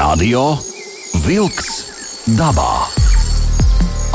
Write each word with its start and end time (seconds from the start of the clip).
Radio 0.00 0.54
Wolks 1.26 1.66
dabā. 2.38 2.86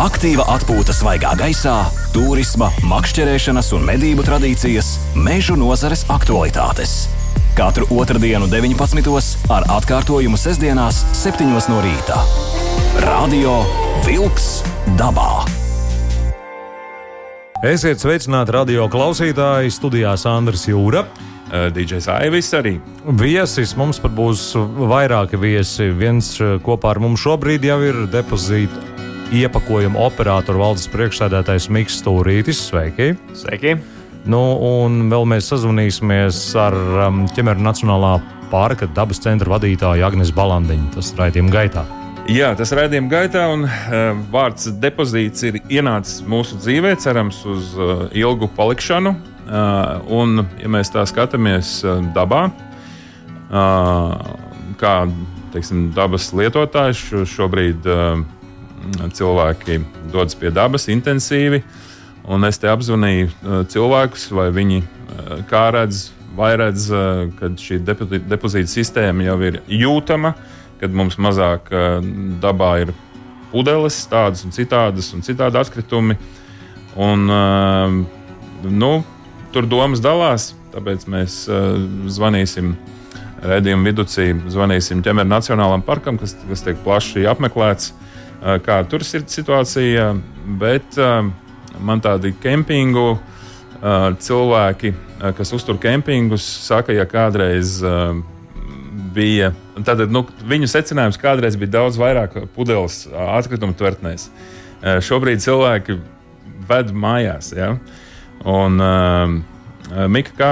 Aktīva 0.02 0.48
atpūta 0.56 0.96
svaigā 0.96 1.36
gaisā, 1.38 1.76
turisma, 2.16 2.72
makšķerēšanas 2.90 3.70
un 3.78 3.86
medību 3.86 4.26
tradīcijas, 4.26 4.96
mežu 5.14 5.54
nozares 5.60 6.02
aktualitātes. 6.10 6.96
Katru 7.54 7.86
otrdienu, 7.94 8.48
19. 8.50 9.12
ar 9.54 9.68
atkārtojumu 9.76 10.40
sestdienās, 10.42 11.04
7. 11.20 11.54
no 11.54 11.84
rīta. 11.86 12.18
Radio 13.06 13.60
Wolks 14.08 14.64
dabā. 14.98 15.46
Esiet 17.62 18.02
sveicināti 18.02 18.58
radio 18.58 18.90
klausītāji, 18.90 19.78
studijā 19.78 20.18
Sandrs 20.18 20.66
Jūra. 20.66 21.06
DJs 21.76 22.10
Aivis 22.14 22.52
arī. 22.58 22.76
Viesis 23.20 23.76
mums 23.78 24.00
pat 24.02 24.14
būs 24.16 24.52
vairāki 24.56 25.40
viesi. 25.40 25.90
Viens 25.96 26.34
eh, 26.42 26.58
kopā 26.64 26.94
ar 26.96 27.02
mums 27.04 27.24
šobrīd 27.26 27.66
jau 27.68 27.80
ir 27.86 28.06
depozīta 28.14 28.84
iepakojuma 29.36 30.00
operātora 30.06 30.62
valdes 30.62 30.88
priekšsēdētājs 30.94 31.70
Mikls 31.74 32.00
Stūrītis. 32.02 32.62
Sveiki! 32.70 33.14
Sveiki! 33.38 33.76
Nu, 34.26 34.42
un 34.82 35.06
vēl 35.12 35.28
mēs 35.30 35.52
sazvanīsimies 35.52 36.40
ar 36.58 36.76
um, 37.08 37.26
ķemeru 37.36 37.62
Nacionālā 37.62 38.16
parka 38.50 38.88
dabas 38.90 39.22
centra 39.22 39.54
vadītāju 39.54 40.06
Agnēs 40.06 40.34
Balandiņu. 40.34 40.92
Tas 40.96 41.12
raidījuma 41.18 41.54
gaitā. 41.54 41.86
Jā, 42.32 42.56
tas 42.58 42.72
raidījuma 42.74 43.12
gaitā, 43.12 43.44
un 43.54 43.68
uh, 43.68 44.18
vārds 44.34 44.72
depozīts 44.82 45.46
ir 45.46 45.60
ienācis 45.70 46.24
mūsu 46.26 46.58
dzīvē, 46.58 46.96
cerams, 47.02 47.44
uz 47.46 47.76
uh, 47.78 48.08
ilgu 48.18 48.50
palikšanu. 48.58 49.14
Un, 49.46 50.42
ja 50.58 50.70
mēs 50.74 50.90
tā 50.90 51.04
skatāmies 51.06 51.78
dabā, 52.16 52.48
kā 54.82 54.94
teiksim, 55.54 55.92
dabas 55.96 56.32
lietotājs, 56.34 57.04
šobrīd 57.30 57.86
cilvēki 59.16 59.80
dodas 60.14 60.38
pie 60.40 60.52
dabas 60.54 60.90
intensīvi. 60.90 61.62
Un 62.26 62.48
es 62.48 62.58
te 62.58 62.70
apzvanīju 62.72 63.30
cilvēkus, 63.70 64.28
vai 64.34 64.50
viņi 64.54 64.82
kā 65.50 65.68
redz, 65.76 66.08
vai 66.36 66.56
redz, 66.58 66.90
ka 67.38 67.54
šī 67.62 67.80
depozīta 67.86 68.72
sistēma 68.72 69.28
jau 69.28 69.38
ir 69.46 69.62
jūtama, 69.70 70.34
kad 70.82 70.90
mums 70.92 71.20
mazāk 71.22 71.70
dabā 72.42 72.72
ir 72.82 72.96
pudeles, 73.54 74.02
tādas 74.10 74.42
un 74.44 74.52
citādas, 74.56 75.14
un 75.16 75.22
citādi 75.24 75.62
atkritumi. 75.62 76.18
Un, 76.96 77.30
nu, 78.66 78.92
tur 79.56 79.68
domas 79.72 80.04
dalās. 80.04 80.52
Tāpēc 80.74 81.08
mēs 81.12 81.46
uh, 81.48 81.78
zvanīsim 82.12 82.74
redzējumu 83.46 83.88
vidū, 83.88 84.06
zvanīsim 84.52 85.04
ķemeru 85.06 85.30
Nacionālajam 85.32 85.86
parkam, 85.86 86.20
kas, 86.20 86.36
kas 86.50 86.66
tiek 86.66 86.82
plaši 86.84 87.24
apmeklēts, 87.32 87.94
uh, 87.94 88.58
kā 88.66 88.82
tur 88.92 89.06
ir 89.06 89.26
situācija. 89.32 90.12
Bet 90.60 91.00
uh, 91.00 91.30
man 91.80 92.04
tādi 92.04 92.34
kempingu 92.44 93.08
uh, 93.16 93.20
cilvēki, 94.20 94.92
uh, 94.92 95.30
kas 95.38 95.56
uztur 95.56 95.80
kempingus, 95.82 96.46
saka, 96.68 96.96
ja 96.96 97.08
kādreiz. 97.10 97.80
Uh, 97.84 98.24
bija. 99.16 99.54
Tad, 99.88 100.02
nu, 100.12 100.26
viņu 100.48 100.68
secinājums 100.68 101.20
kādreiz 101.20 101.56
bija 101.60 101.78
daudz 101.78 101.96
vairāk 102.00 102.36
pudeles 102.56 103.06
atkritumu 103.16 103.76
tvertnēs. 103.80 104.28
Šobrīd 105.08 105.40
cilvēki 105.44 105.96
ved 106.68 106.92
mājās. 106.92 107.54
Ja? 107.56 107.76
Un, 108.44 108.82
uh, 108.82 110.08
Mika, 110.10 110.32
kā, 110.34 110.50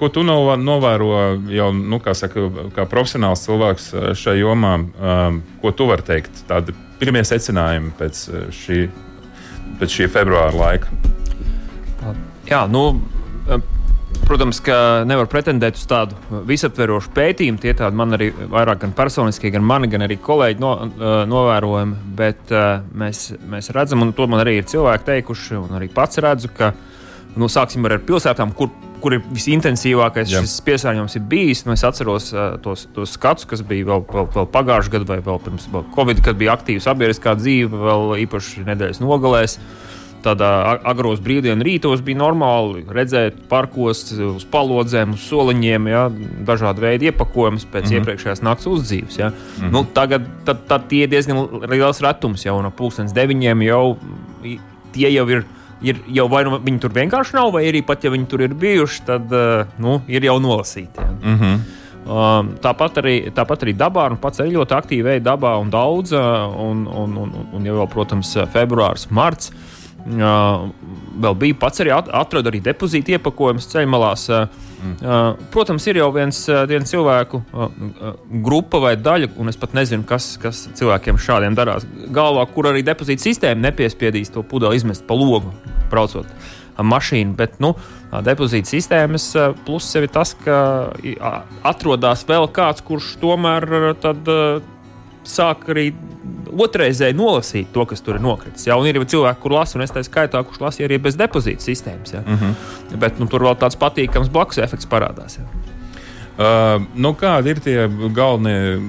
ko 0.00 0.08
tu 0.08 0.22
novēro 0.24 1.08
jau 1.52 1.68
nu, 1.76 1.98
kā, 2.00 2.14
saka, 2.16 2.46
kā 2.72 2.86
profesionāls 2.88 3.44
cilvēks 3.44 3.90
šajā 4.16 4.40
jomā? 4.40 4.72
Um, 4.96 5.42
ko 5.60 5.74
tu 5.76 5.86
vari 5.90 6.06
teikt? 6.06 6.44
Tādi 6.48 6.72
pirmie 7.00 7.20
secinājumi 7.26 7.92
pēc 7.98 8.22
šī, 8.56 8.78
pēc 9.80 9.98
šī 9.98 10.08
februāra 10.14 10.56
laika. 10.56 10.88
Jā, 12.48 12.64
nu, 12.70 13.02
protams, 14.26 14.60
ka 14.64 14.76
nevar 15.08 15.28
pretendēt 15.30 15.76
uz 15.76 15.84
tādu 15.90 16.42
visaptverošu 16.48 17.12
pētījumu. 17.14 17.60
Tie 17.62 17.74
tādi 17.76 17.98
man 17.98 18.16
arī 18.16 18.30
vairāk 18.32 18.82
gan 18.86 18.94
personiskie, 18.96 19.52
gan 19.54 19.66
mani, 19.66 19.90
gan 19.92 20.06
arī 20.06 20.16
kolēģi 20.22 20.62
no, 20.62 20.72
novērojami. 21.28 22.00
Bet 22.18 22.54
mēs, 22.98 23.28
mēs 23.52 23.68
redzam, 23.76 24.06
un 24.06 24.14
to 24.16 24.26
man 24.30 24.42
arī 24.42 24.56
ir 24.60 24.70
cilvēki 24.72 25.08
teikuši, 25.10 25.60
un 25.60 25.76
arī 25.78 25.92
pats 25.92 26.22
redzu, 26.24 26.50
ka 26.56 26.72
nu, 27.36 27.48
sāksim 27.50 27.86
ar 27.88 27.96
pilsētām, 28.06 28.52
kur, 28.56 28.70
kur 29.02 29.16
ir 29.16 29.22
visintensīvākais 29.34 30.32
Jā. 30.32 30.42
šis 30.44 30.58
piesārņojums 30.66 31.16
ir 31.18 31.24
bijis. 31.30 31.64
Nu, 31.66 31.76
es 31.76 31.84
atceros 31.86 32.30
uh, 32.34 32.56
tos, 32.62 32.86
tos 32.94 33.14
skatus, 33.16 33.48
kas 33.48 33.64
bija 33.66 33.92
vēl, 33.92 34.04
vēl, 34.10 34.28
vēl 34.36 34.50
pagājušajā 34.54 34.96
gadā, 34.98 35.08
vai 35.14 35.22
vēl 35.30 35.40
pirms 35.46 35.70
vēl 35.72 35.88
Covid, 35.96 36.22
kad 36.26 36.38
bija 36.40 36.56
aktīva 36.56 36.84
sabiedriskā 36.84 37.36
dzīve, 37.40 37.82
vēl 37.88 38.14
īpaši 38.26 38.68
nedēļas 38.68 39.02
nogalēs. 39.04 39.58
Tādā 40.22 40.48
agros 40.86 41.18
brīvdienu 41.18 41.64
rītos 41.66 41.98
bija 42.06 42.20
normāli 42.20 42.84
redzēt 42.94 43.40
parkos, 43.50 44.04
uz 44.22 44.44
palodzēm, 44.52 45.16
uz 45.16 45.24
soliņiem, 45.26 45.88
ja, 45.90 46.04
dažādu 46.46 46.84
veidu 46.84 47.08
iepakojumus 47.08 47.64
pēc 47.66 47.88
mm 47.88 47.88
-hmm. 47.88 47.96
iepriekšējās 47.98 48.44
naktas 48.46 48.68
uzdzīves. 48.70 49.18
Ja. 49.18 49.32
Mm 49.32 49.64
-hmm. 49.64 49.72
nu, 49.74 49.82
tagad 49.94 50.28
tad, 50.46 50.62
tad 50.68 50.86
tie 50.88 51.02
ir 51.02 51.10
diezgan 51.10 51.42
liels 51.66 52.00
retums 52.00 52.46
jau 52.46 52.60
no 52.62 52.70
pulkstenes 52.70 53.12
deviņiem. 53.12 53.66
Jau, 53.66 53.96
tie 54.92 55.10
jau 55.10 55.26
ir 55.28 55.42
ir 55.82 56.00
jau 56.14 56.28
vai 56.30 56.44
nu 56.46 56.58
viņi 56.62 56.82
tur 56.82 56.94
vienkārši 56.96 57.36
nav, 57.36 57.52
vai 57.54 57.66
arī 57.68 57.82
pat 57.86 58.04
ja 58.04 58.12
viņi 58.14 58.26
tur 58.30 58.44
ir 58.46 58.56
bijuši, 58.58 59.04
tad 59.06 59.32
uh, 59.34 59.68
nu, 59.82 60.00
ir 60.08 60.24
jau 60.24 60.38
nolasīti. 60.42 60.98
Ja. 60.98 61.12
Mm 61.22 61.38
-hmm. 61.38 61.62
Um, 62.02 62.48
tāpat, 62.58 62.96
arī, 62.98 63.30
tāpat 63.30 63.62
arī 63.62 63.76
dabā, 63.78 64.08
un 64.10 64.16
pats 64.18 64.40
arī 64.42 64.56
ļoti 64.56 64.74
aktīvi 64.74 65.04
veidā 65.06 65.36
dabā 65.36 65.52
un 65.60 65.70
daudz, 65.70 66.12
uh, 66.12 66.50
un, 66.58 66.86
un, 66.86 67.16
un, 67.16 67.46
un 67.52 67.66
jau, 67.66 67.86
protams, 67.86 68.36
februāris, 68.52 69.06
marts. 69.10 69.52
Uh, 70.02 70.68
vēl 71.20 71.36
bija 71.38 71.58
pats 71.60 71.82
arī 71.82 71.92
atradu 71.94 72.50
arī 72.50 72.60
depozītu 72.64 73.16
iepakojumus 73.16 73.68
ceļmalās. 73.72 74.28
Mm. 74.82 74.96
Protams, 75.54 75.86
ir 75.86 76.00
jau 76.00 76.08
viens, 76.14 76.38
viens 76.70 76.90
cilvēku 76.90 77.42
grupa 78.44 78.80
vai 78.82 78.96
daļa, 78.98 79.30
un 79.38 79.52
es 79.52 79.60
pat 79.60 79.76
nezinu, 79.78 80.06
kas, 80.08 80.32
kas 80.42 80.64
cilvēkiem 80.78 81.20
šādiem 81.22 81.58
darās. 81.58 81.86
Galvā, 82.14 82.46
kur 82.54 82.70
arī 82.72 82.82
depozīta 82.86 83.28
sistēma 83.28 83.68
nepiespiedīs 83.68 84.32
to 84.34 84.42
pudeli 84.42 84.80
izmest 84.80 85.06
pa 85.06 85.18
logu, 85.18 85.54
braucot 85.92 86.26
mašīnu. 86.82 87.36
Bet 87.38 87.58
nu, 87.62 87.74
depozīta 88.24 88.72
sistēmas 88.72 89.28
pluss 89.66 89.94
ir 90.00 90.08
tas, 90.12 90.34
ka 90.42 90.56
atrodas 91.68 92.24
vēl 92.28 92.48
kāds, 92.54 92.82
kurš 92.86 93.14
tomēr 93.22 93.92
tad, 94.02 94.30
sāk 95.28 95.68
arī 95.70 95.92
otrreizēji 96.60 97.16
nolasīt 97.16 97.72
to, 97.74 97.84
kas 97.88 98.02
tur 98.04 98.18
ir 98.18 98.24
nokritis. 98.24 98.66
Ja? 98.68 98.76
Un 98.80 98.88
ir 98.88 99.00
jau 99.00 99.08
cilvēki, 99.14 99.40
kur 99.42 99.56
lasa, 99.56 99.78
un 99.78 99.84
es 99.86 99.94
tā 99.94 100.02
skaitā, 100.06 100.42
kurš 100.46 100.62
lasīja 100.62 100.88
arī 100.88 100.98
bez 101.02 101.18
depozīta 101.20 101.64
sistēmas. 101.64 102.14
Ja? 102.14 102.22
Mm 102.26 102.38
-hmm. 102.38 102.98
Bet 102.98 103.18
nu, 103.18 103.26
tur 103.26 103.42
vēl 103.42 103.56
tāds 103.58 103.78
patīkams 103.78 104.32
blakus 104.32 104.58
efekts 104.58 104.86
parādās. 104.86 105.38
Ja? 105.38 105.44
Uh, 106.32 106.82
nu, 106.94 107.12
kādi 107.12 107.52
ir 107.52 107.60
tie 107.60 107.88
galvenie, 108.14 108.80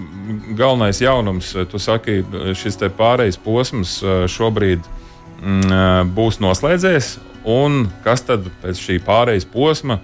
galvenais 0.56 1.02
jaunums? 1.02 1.56
Tu 1.72 1.80
saki, 1.80 2.24
šis 2.56 2.78
pārejas 2.98 3.38
posms 3.38 4.04
šobrīd 4.28 4.80
mm, 5.42 6.14
būs 6.16 6.40
noslēdzies, 6.40 7.18
un 7.44 7.90
kas 8.04 8.22
tad 8.22 8.48
pēc 8.64 8.80
šī 8.80 9.00
pārejas 9.04 9.46
posma, 9.46 10.00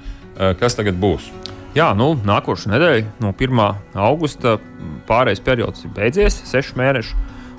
kas 0.60 0.76
tagad 0.76 0.96
būs? 1.00 1.32
Jā, 1.78 1.92
nu, 1.94 2.16
nākošais 2.26 2.68
nedēļa, 2.72 3.06
no 3.22 3.32
1. 3.38 3.60
augusta, 3.94 4.58
pārejas 5.08 5.40
periods 5.40 5.86
ir 5.86 5.92
beidzies, 5.94 6.42
6 6.50 6.74
mēneši. 6.80 7.16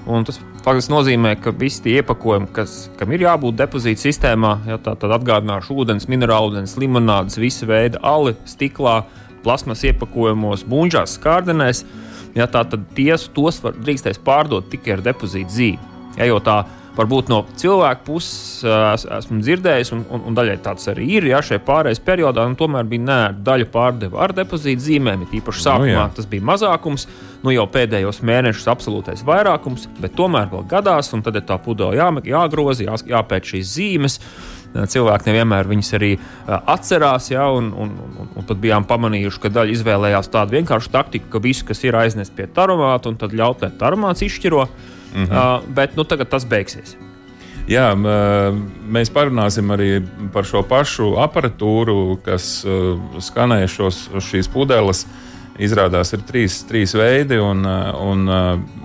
Un 0.08 0.24
tas 0.24 0.38
faktiski 0.64 0.92
nozīmē, 0.92 1.34
ka 1.42 1.52
visi 1.56 1.82
tie 1.84 1.98
iepakojumi, 2.00 2.48
kas, 2.56 2.88
kam 2.98 3.12
ir 3.12 3.26
jābūt 3.26 3.58
depozīta 3.58 4.04
sistēmā, 4.06 4.54
ja 4.68 4.78
tā 4.80 4.94
tad 5.00 5.12
atgādināšu 5.18 5.76
ūdens, 5.82 6.08
minerālu 6.10 6.52
ūdens, 6.52 6.76
limonādes, 6.80 7.38
visa 7.40 7.68
veida 7.68 8.00
ali, 8.06 8.34
stiklā, 8.48 9.02
plasmas 9.44 9.84
iepakojumos, 9.88 10.64
buļģās, 10.68 11.16
skārdenēs, 11.20 11.84
ja 12.36 12.48
tā 12.50 12.64
tad 12.72 12.88
ties, 12.96 13.28
tos 13.36 13.60
var, 13.64 13.76
drīkstēs 13.76 14.20
pārdot 14.24 14.70
tikai 14.72 14.96
ar 14.96 15.04
depozīta 15.04 15.56
zīmi. 15.56 15.90
Ja, 16.18 16.26
jo 16.28 16.40
tā 16.44 16.62
varbūt 16.96 17.30
no 17.30 17.40
cilvēka 17.60 18.04
puses 18.06 18.64
es, 18.66 19.06
esmu 19.18 19.40
dzirdējis, 19.44 19.92
un, 19.96 20.04
un, 20.10 20.24
un 20.30 20.36
daļai 20.36 20.58
tāds 20.64 20.88
arī 20.90 21.06
ir. 21.16 21.28
Ja 21.30 21.40
šajā 21.44 21.62
pārējais 21.66 22.02
periodā 22.04 22.46
nu, 22.48 22.58
tomēr 22.58 22.86
bija 22.90 23.06
nē, 23.06 23.18
daļa 23.46 23.68
pārdeva 23.72 24.24
ar 24.26 24.34
depozītu 24.36 24.86
zīmēm, 24.88 25.26
īpaši 25.40 25.66
sākumā 25.66 26.06
nu, 26.10 26.16
tas 26.16 26.28
bija 26.30 26.46
mazākums, 26.50 27.06
nu 27.44 27.54
jau 27.54 27.66
pēdējos 27.72 28.22
mēnešus 28.26 28.70
absolūtais 28.74 29.24
vairākums, 29.26 29.88
bet 30.00 30.16
tomēr 30.18 30.50
vēl 30.52 30.66
gadās, 30.70 31.12
un 31.16 31.24
tad 31.26 31.38
ir 31.40 31.46
tā 31.48 31.58
pudele 31.62 31.98
jā, 31.98 32.10
jāgroza, 32.34 32.86
jā, 32.86 32.98
jāpēc 33.14 33.54
šīs 33.54 33.76
zīmes. 33.76 34.20
Cilvēki 34.70 35.26
nevienmēr 35.26 35.66
viņas 35.66 35.88
arī 35.98 36.12
atcerās, 36.46 37.32
ja, 37.32 37.48
un, 37.50 37.72
un, 37.74 37.88
un, 38.22 38.28
un 38.38 38.44
tad 38.46 38.60
bijām 38.62 38.84
pamanījuši, 38.86 39.40
ka 39.42 39.50
daļa 39.50 39.74
izvēlējās 39.74 40.30
tādu 40.30 40.54
vienkāršu 40.60 40.92
taktiku, 40.94 41.26
ka 41.32 41.40
visu, 41.42 41.64
kas 41.66 41.82
ir 41.82 41.98
aiznest 41.98 42.36
pie 42.36 42.46
taromāta, 42.54 43.10
un 43.10 43.18
tad 43.18 43.34
ļaut, 43.34 43.64
lai 43.64 43.72
taromāts 43.80 44.22
izšķiro. 44.22 44.68
Mm 45.14 45.24
-hmm. 45.26 45.62
bet 45.74 45.96
nu, 45.96 46.04
tagad 46.04 46.28
tas 46.28 46.44
beigsies. 46.44 46.96
Jā, 47.68 47.94
mēs 48.90 49.10
parunāsim 49.14 49.70
arī 49.70 50.00
par 50.32 50.44
šo 50.44 50.62
pašu 50.66 51.14
aparatūru, 51.22 52.18
kas 52.24 52.64
skanēja 53.18 53.68
šos, 53.68 54.08
šīs 54.18 54.48
pudeles. 54.48 55.06
izrādās 55.60 56.12
ir 56.12 56.20
trīs, 56.24 56.62
trīs 56.64 56.94
veidi, 56.94 57.36
un, 57.36 57.66
un 58.00 58.28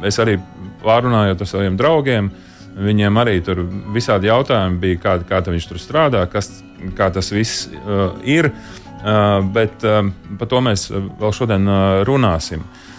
es 0.03 0.19
arī 0.19 0.39
pārunājot 0.83 1.41
ar 1.41 1.47
saviem 1.47 1.77
draugiem. 1.77 2.31
Viņiem 2.75 3.17
arī 3.17 3.41
tur 3.41 3.61
visādi 3.95 4.27
jautājumi 4.27 4.79
bija, 4.79 4.97
kā, 4.99 5.19
kā 5.23 5.39
viņš 5.51 5.67
tur 5.67 5.77
strādā, 5.79 6.25
kas, 6.27 6.63
kā 6.97 7.09
tas 7.09 7.31
viss 7.31 7.69
uh, 7.71 8.11
ir. 8.23 8.51
Uh, 9.05 9.39
bet 9.53 9.83
uh, 9.85 10.01
par 10.39 10.47
to 10.47 10.59
mēs 10.65 10.89
vēl 10.91 11.31
šodien 11.31 11.67
uh, 11.67 12.03
runāsim. 12.03 12.59
Uh, 12.59 12.94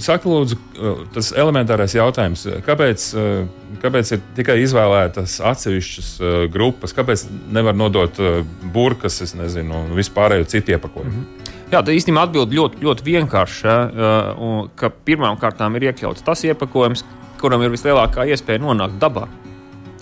saka, 0.00 0.28
lūdzu, 0.30 0.56
uh, 0.56 1.00
tas 1.12 1.32
elementārais 1.36 1.94
jautājums, 1.96 2.46
kāpēc, 2.64 3.06
uh, 3.18 3.74
kāpēc 3.82 4.12
ir 4.16 4.22
tikai 4.38 4.58
izvēlētas 4.64 5.38
atsevišķas 5.52 6.10
uh, 6.20 6.36
grupas, 6.52 6.94
kāpēc 6.96 7.26
nevar 7.52 7.76
nodot 7.76 8.20
uh, 8.22 8.40
burkas, 8.72 9.20
es 9.24 9.34
nezinu, 9.36 9.84
un 9.84 9.98
vispārējo 9.98 10.48
citu 10.48 10.76
iepakojumu? 10.76 11.12
Mm 11.12 11.24
-hmm. 11.24 11.52
Jā, 11.72 11.80
tā 11.82 11.94
īstenībā 11.96 12.28
atbild 12.28 12.52
ļoti, 12.54 12.78
ļoti 12.84 13.04
vienkārši. 13.04 13.66
Ja, 13.66 14.90
Pirmām 15.04 15.38
kārtām 15.40 15.74
ir 15.76 15.88
iekļauts 15.88 16.22
tas 16.22 16.44
iepakojums, 16.44 17.04
kuram 17.40 17.62
ir 17.62 17.72
vislielākā 17.72 18.28
iespēja 18.30 18.62
nonākt 18.62 19.00
dabā. 19.00 19.26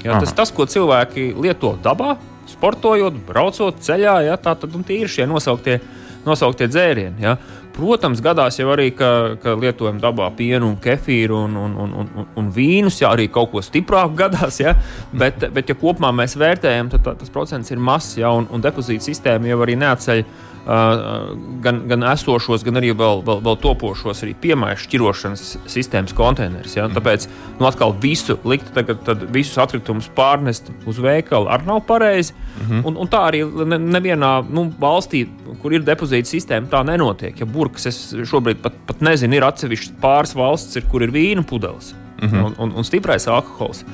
Ja, 0.03 0.19
tas, 0.21 0.35
tas, 0.35 0.51
ko 0.51 0.67
cilvēki 0.67 1.35
lieto 1.39 1.77
dabā, 1.83 2.17
sportojot, 2.51 3.15
braucot 3.27 3.79
ceļā, 3.81 4.17
ja, 4.27 4.37
tā, 4.37 4.57
tad 4.59 4.75
tie 4.87 4.99
ir 5.05 5.09
šie 5.09 5.27
nosauktie, 5.31 5.79
nosauktie 6.27 6.69
dzērieni. 6.71 7.25
Ja. 7.25 7.37
Protams, 7.73 8.21
gadās 8.21 8.59
jau 8.61 8.69
arī, 8.75 8.91
ka, 8.97 9.39
ka 9.41 9.55
lietojam 9.57 10.01
dabā 10.01 10.29
pienu, 10.37 10.69
un 10.69 10.77
kefīru 10.83 11.39
un, 11.47 11.57
un, 11.57 11.77
un, 11.81 11.95
un, 12.03 12.27
un 12.37 12.51
vīnus, 12.53 13.01
ja 13.01 13.15
arī 13.15 13.31
kaut 13.33 13.53
ko 13.55 13.63
stiprāku 13.65 14.19
gadās. 14.19 14.61
Ja, 14.61 14.75
bet, 15.17 15.47
bet, 15.55 15.73
ja 15.73 15.79
kopumā 15.79 16.13
mēs 16.23 16.37
vērtējam, 16.41 16.93
tad 16.93 17.07
tā, 17.07 17.17
tas 17.23 17.33
procents 17.33 17.73
ir 17.73 17.81
mazs, 17.81 18.19
ja, 18.21 18.33
un, 18.37 18.49
un 18.53 18.65
depozīta 18.65 19.09
sistēma 19.09 19.49
jau 19.49 19.63
arī 19.65 19.79
neatceļ 19.81 20.25
gan, 20.65 21.81
gan 21.91 22.05
esošos, 22.13 22.63
gan 22.67 22.79
arī 22.79 22.93
vēl, 22.95 23.23
vēl, 23.27 23.41
vēl 23.43 23.59
topošos 23.65 24.23
arī 24.23 24.35
piemēru 24.45 24.79
šķirošanas 24.85 25.45
sistēmas 25.71 26.15
konteinerus. 26.17 26.77
Ja? 26.79 26.89
Tāpēc 26.93 27.27
nu, 27.59 27.67
atkal 27.67 27.95
visu 28.03 28.39
likt, 28.49 28.71
tagad, 28.77 29.09
visus 29.35 29.59
atkritumus 29.63 30.11
pārnest 30.17 30.71
uz 30.87 31.01
veikalu 31.03 31.51
arī 31.53 31.67
nav 31.67 31.83
pareizi. 31.89 32.35
Mm 32.35 32.69
-hmm. 32.69 32.85
un, 32.87 32.97
un 32.97 33.09
tā 33.09 33.25
arī 33.31 33.43
ne, 33.67 33.79
nevienā 33.79 34.33
nu, 34.51 34.69
valstī, 34.81 35.27
kur 35.63 35.73
ir 35.73 35.83
depozīta 35.83 36.29
sistēma, 36.29 36.69
tā 36.71 36.85
nenotiek. 36.87 37.41
Ja 37.41 37.47
burkas 37.47 37.87
es 37.87 38.15
šobrīd 38.15 38.63
pat, 38.63 38.73
pat 38.87 39.01
nezinu, 39.01 39.35
ir 39.35 39.45
atsevišķas 39.45 39.99
pāris 40.01 40.35
valsts, 40.35 40.77
ir, 40.77 40.87
kur 40.91 41.03
ir 41.03 41.11
vīna 41.11 41.43
pudeles 41.43 41.95
mm 42.23 42.29
-hmm. 42.29 42.45
un, 42.45 42.55
un, 42.59 42.73
un 42.77 42.85
stiprais 42.85 43.29
alkohols. 43.29 43.85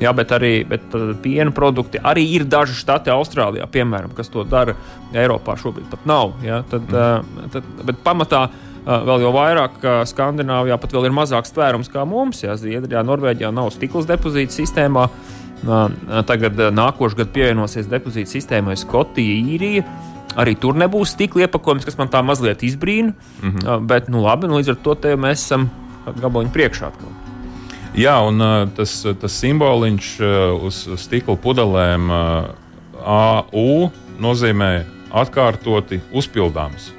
Jā, 0.00 0.12
bet 0.16 0.30
arī 0.32 0.68
bet, 0.68 0.80
piena 1.22 1.50
produkti. 1.50 1.98
Arī 1.98 2.24
ir 2.34 2.44
daži 2.44 2.74
štati 2.74 3.10
Austrālijā, 3.10 3.66
piemēram, 3.66 4.14
kas 4.14 4.28
to 4.28 4.44
dara. 4.44 4.74
Eiropā 5.12 5.56
šobrīd 5.56 5.90
pat 5.90 6.06
nav. 6.06 6.32
Jā, 6.42 6.62
tad, 6.70 6.82
mm. 6.82 7.50
tad, 7.52 7.64
bet 7.84 7.96
pamatā 8.04 8.48
vēl 8.86 9.24
jau 9.26 9.32
vairāk, 9.34 9.80
ka 9.82 9.96
Skandināvijā 10.08 10.78
pat 10.80 10.92
vēl 10.92 11.08
ir 11.10 11.14
mazāks 11.16 11.52
tvērums 11.52 11.90
kā 11.92 12.04
mums. 12.08 12.42
Jā, 12.44 12.56
Zviedrijā, 12.56 13.02
Norvēģijā 13.04 13.50
nav 13.52 13.70
stikla 13.74 14.06
depozīta 14.14 14.56
sistēmā. 14.56 15.08
Tagad 16.26 16.56
nākošais 16.72 17.18
gads 17.18 17.34
pievienosies 17.34 17.90
depozīta 17.90 18.32
sistēmai 18.32 18.78
Skotija, 18.80 19.36
Īrija. 19.54 19.84
Arī 20.38 20.54
tur 20.56 20.78
nebūs 20.78 21.16
stikla 21.16 21.48
iepakojums, 21.48 21.84
kas 21.84 21.98
man 21.98 22.08
tā 22.08 22.22
mazliet 22.24 22.62
izbrīna. 22.62 23.12
Mm 23.42 23.50
-hmm. 23.50 23.86
Bet, 23.86 24.08
nu, 24.08 24.22
labi, 24.22 24.48
nu, 24.48 24.56
līdz 24.56 24.70
ar 24.70 24.76
to 24.76 24.94
mēs 25.16 25.44
esam 25.44 25.70
gabaliņu 26.06 26.52
priekšā. 26.54 26.86
Atkal. 26.86 27.19
Jā, 27.98 28.14
un 28.22 28.38
uh, 28.38 28.68
tas, 28.76 28.92
tas 29.18 29.36
simboliņš 29.42 30.08
uh, 30.22 30.62
uz 30.68 30.84
stikla 31.02 31.34
pudelēm 31.42 32.06
uh, 32.14 32.52
AU 33.02 33.90
nozīmē 34.22 34.70
atkārtoti 35.10 35.98
uzpildāms. 36.14 36.92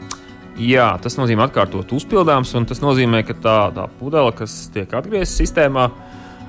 Jā, 0.59 0.89
tas 1.01 1.15
nozīmē 1.15 1.47
atkārtot 1.47 1.93
uzpildāms, 1.95 2.51
un 2.59 2.67
tas 2.67 2.83
nozīmē, 2.83 3.23
ka 3.23 3.37
tā, 3.39 3.57
tā 3.75 3.87
pudele, 4.01 4.33
kas 4.35 4.67
tiek 4.73 4.91
atgriezta 4.93 5.39
sistēmā, 5.39 5.87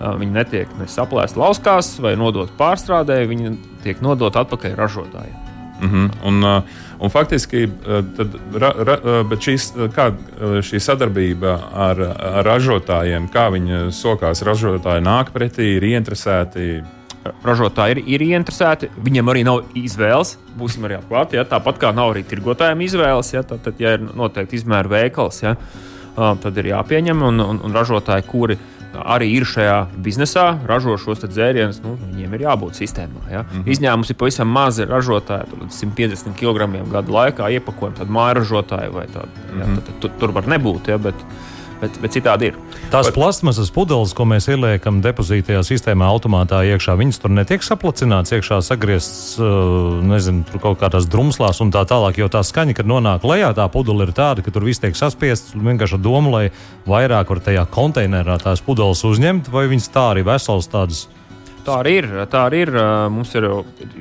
viņa 0.03 0.35
netiek 0.35 0.73
ne 0.81 0.89
saplēsta 0.91 1.39
lauskās 1.39 1.95
vai 2.03 2.17
nodota 2.19 2.51
pārstrādē, 2.59 3.21
viņa 3.31 3.53
tiek 3.85 4.03
nodota 4.03 4.43
atpakaļ 4.43 4.75
ražotājai. 4.75 5.37
Mm 5.83 5.89
-hmm. 5.89 6.11
un, 6.27 6.45
uh, 6.45 6.83
un 7.03 7.13
faktiski 7.13 7.65
uh, 7.67 8.01
tad, 8.17 8.35
ra, 8.63 8.73
ra, 8.89 8.97
uh, 9.03 9.37
šīs, 9.43 9.73
kā, 9.95 10.09
šī 10.65 10.81
sadarbība 10.83 11.55
ar, 11.89 12.03
ar 12.15 12.47
ražotājiem, 12.47 13.29
kā 13.33 13.49
viņi 13.55 13.85
sokās, 13.95 14.45
ražotāji 14.47 15.05
nāk 15.05 15.33
pretī, 15.35 15.75
ir 15.77 15.89
ieinteresēti. 15.93 16.73
Ražotāji 17.47 17.95
ir, 17.95 18.03
ir 18.17 18.25
ieinteresēti, 18.33 18.89
viņiem 19.03 19.29
arī 19.31 19.45
nav 19.47 19.61
izvēles. 19.79 20.35
Būsim 20.59 20.89
arī 20.89 20.97
atklāti. 20.99 21.39
Ja? 21.39 21.45
Tāpat 21.47 21.79
kā 21.79 21.93
nav 21.95 22.11
arī 22.15 22.25
tirgotājiem 22.27 22.83
izvēles, 22.83 23.31
ja, 23.37 23.45
tad, 23.47 23.63
tad 23.63 23.79
ja 23.83 23.95
ir 23.95 24.03
noteikti 24.03 24.59
izmēra 24.59 24.91
veikals, 24.91 25.39
ja, 25.45 25.55
tad 26.17 26.59
ir 26.59 26.73
jāpieņem 26.73 27.23
un, 27.29 27.45
un, 27.45 27.61
un 27.63 27.79
ražotāji, 27.79 28.27
kuri 28.27 28.59
arī 28.95 29.29
ir 29.37 29.47
šajā 29.49 29.77
biznesā, 30.05 30.47
ražo 30.69 30.97
šos 31.01 31.25
dzērienus, 31.25 31.81
nu, 31.85 31.95
viņiem 32.01 32.35
ir 32.37 32.45
jābūt 32.47 32.79
sistēmā. 32.81 33.25
Ja? 33.31 33.43
Mm 33.43 33.63
-hmm. 33.63 33.73
Izņēmums 33.75 34.11
ir 34.11 34.19
pavisam 34.21 34.49
mazi 34.49 34.85
ražotāji, 34.85 35.69
150 35.69 36.37
kg 36.37 36.69
gadu 36.93 37.13
laikā 37.13 37.51
iepakojumi, 37.59 37.97
tādi 37.99 38.11
māju 38.11 38.35
ražotāji 38.41 38.93
vai 38.93 39.07
tādi. 39.07 39.33
Mm 39.33 39.61
-hmm. 39.61 39.61
ja? 39.61 39.75
tad, 39.75 39.85
tad, 39.85 40.01
tur, 40.01 40.11
tur 40.21 40.33
var 40.33 40.45
nebūt. 40.47 40.89
Ja? 40.89 40.99
Bet, 40.99 41.15
bet, 41.83 41.99
bet 42.03 42.15
citādi 42.15 42.51
ir. 42.51 42.59
Tās 42.93 43.09
Par... 43.09 43.17
plasmasas 43.17 43.71
pudeles, 43.75 44.15
ko 44.17 44.27
mēs 44.29 44.49
ieliekam 44.53 45.01
depozītajā 45.05 45.63
sistēmā, 45.67 46.09
automātā 46.15 46.63
iekšā, 46.73 46.97
viņas 46.99 47.23
tur 47.23 47.35
netiek 47.35 47.65
saplacināts, 47.67 48.35
iekšā 48.37 48.61
sagriezts, 48.65 49.39
nezinu, 50.09 50.47
tur 50.49 50.63
kaut 50.63 50.81
kādās 50.83 51.09
drumslās 51.11 51.63
un 51.65 51.73
tā 51.75 51.85
tālāk. 51.89 52.21
Jo 52.23 52.31
tā 52.33 52.45
skaņa, 52.47 52.77
kad 52.79 52.91
nonāk 52.91 53.27
lejā, 53.29 53.53
tā 53.59 53.67
pudele 53.73 54.07
ir 54.09 54.15
tāda, 54.17 54.45
ka 54.45 54.55
tur 54.55 54.67
viss 54.69 54.83
tiek 54.83 54.97
saspiests 54.99 55.57
vienkārši 55.59 55.99
ar 55.99 56.05
domu, 56.05 56.37
lai 56.37 56.45
vairāk 56.89 57.35
var 57.35 57.43
tajā 57.43 57.67
konteinerā 57.73 58.39
tās 58.43 58.63
pudeles 58.65 59.03
uzņemt, 59.07 59.51
vai 59.53 59.67
viņas 59.73 59.91
tā 59.93 60.07
arī 60.15 60.25
veselas 60.27 60.71
tādas. 60.73 61.09
Tā 61.63 61.77
arī 61.79 61.93
ir. 62.01 62.07
Tā 62.27 62.41
arī 62.49 62.65
ir. 62.65 62.73
Mums 63.15 63.37
ir, 63.39 63.45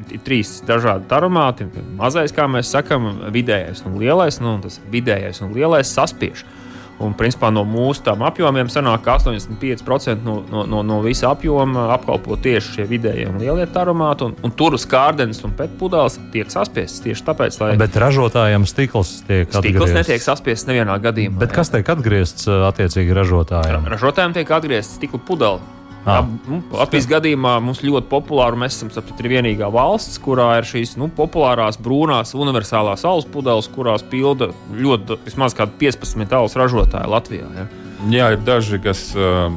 ir 0.09 0.21
trīs 0.25 0.55
dažādi 0.65 1.05
aromāti. 1.13 1.67
Mazais, 1.99 2.33
kā 2.33 2.47
mēs 2.49 2.71
sakām, 2.73 3.27
vidējais 3.29 3.83
un 3.85 3.99
lielais. 4.01 4.39
Nu, 4.41 4.55
tas 4.63 4.79
vidējais 4.89 5.43
un 5.45 5.53
lielais 5.53 5.91
saspiež. 5.93 6.41
Uh, 6.41 6.60
Un, 7.01 7.15
principā, 7.17 7.49
no 7.53 7.63
mūsu 7.67 8.05
apjomiem 8.11 8.69
sanāk, 8.71 9.03
ka 9.05 9.17
85% 9.19 10.25
no, 10.25 10.37
no, 10.51 10.65
no, 10.69 10.81
no 10.85 10.99
visa 11.05 11.31
apjoma 11.31 11.87
apkalpo 11.95 12.37
tieši 12.41 12.77
šie 12.77 12.87
vidējie 12.89 13.27
un 13.31 13.41
lielie 13.41 13.67
aromāti. 13.81 14.29
Un, 14.29 14.37
un 14.45 14.55
tur 14.57 14.77
uz 14.77 14.85
kārdenes 14.89 15.41
un 15.47 15.55
pēdpudeles 15.57 16.19
tiek 16.33 16.53
saspiestas 16.53 17.03
tieši 17.05 17.27
tāpēc, 17.27 17.59
lai. 17.63 17.73
Bet 17.81 17.97
ražotājiem 18.01 18.67
stikls 18.69 19.17
tiek 19.27 19.47
atgriezts. 19.49 19.67
Stikls 19.67 19.97
netiek 19.97 20.25
saspiests 20.25 20.69
nevienā 20.69 20.97
gadījumā. 21.01 21.41
Bet 21.41 21.53
jā. 21.53 21.59
kas 21.59 21.73
tiek 21.73 21.93
atgriezts 21.95 22.49
attiecīgi 22.71 23.17
ražotājiem? 23.17 23.91
Ražotājiem 23.95 24.37
tiek 24.39 24.57
atgriezts 24.61 24.99
stikla 25.01 25.23
pudele. 25.25 25.80
Jā, 26.01 26.21
nu, 26.49 26.61
Latvijas 26.73 27.05
gadījumā 27.11 27.55
mums 27.61 27.83
ļoti 27.85 28.09
populāra. 28.09 28.57
Mēs 28.57 28.79
esam 28.79 28.89
saprat, 28.93 29.21
vienīgā 29.21 29.69
valsts, 29.73 30.17
kurā 30.21 30.47
ir 30.57 30.65
šīs 30.65 30.95
nu, 30.97 31.11
populārās 31.13 31.77
brūnās 31.81 32.33
universālās 32.37 33.05
alus 33.05 33.27
pudeles, 33.29 33.69
kurās 33.71 34.05
pilda 34.09 34.49
ļoti 34.73 35.19
vismaz 35.27 35.53
15 35.57 36.33
alus 36.39 36.57
ražotāji 36.57 37.11
Latvijā. 37.11 37.51
Ja? 37.59 37.67
Jā, 38.09 38.31
ir 38.37 38.41
daži, 38.47 38.81
kas. 38.81 39.11
Uh, 39.17 39.53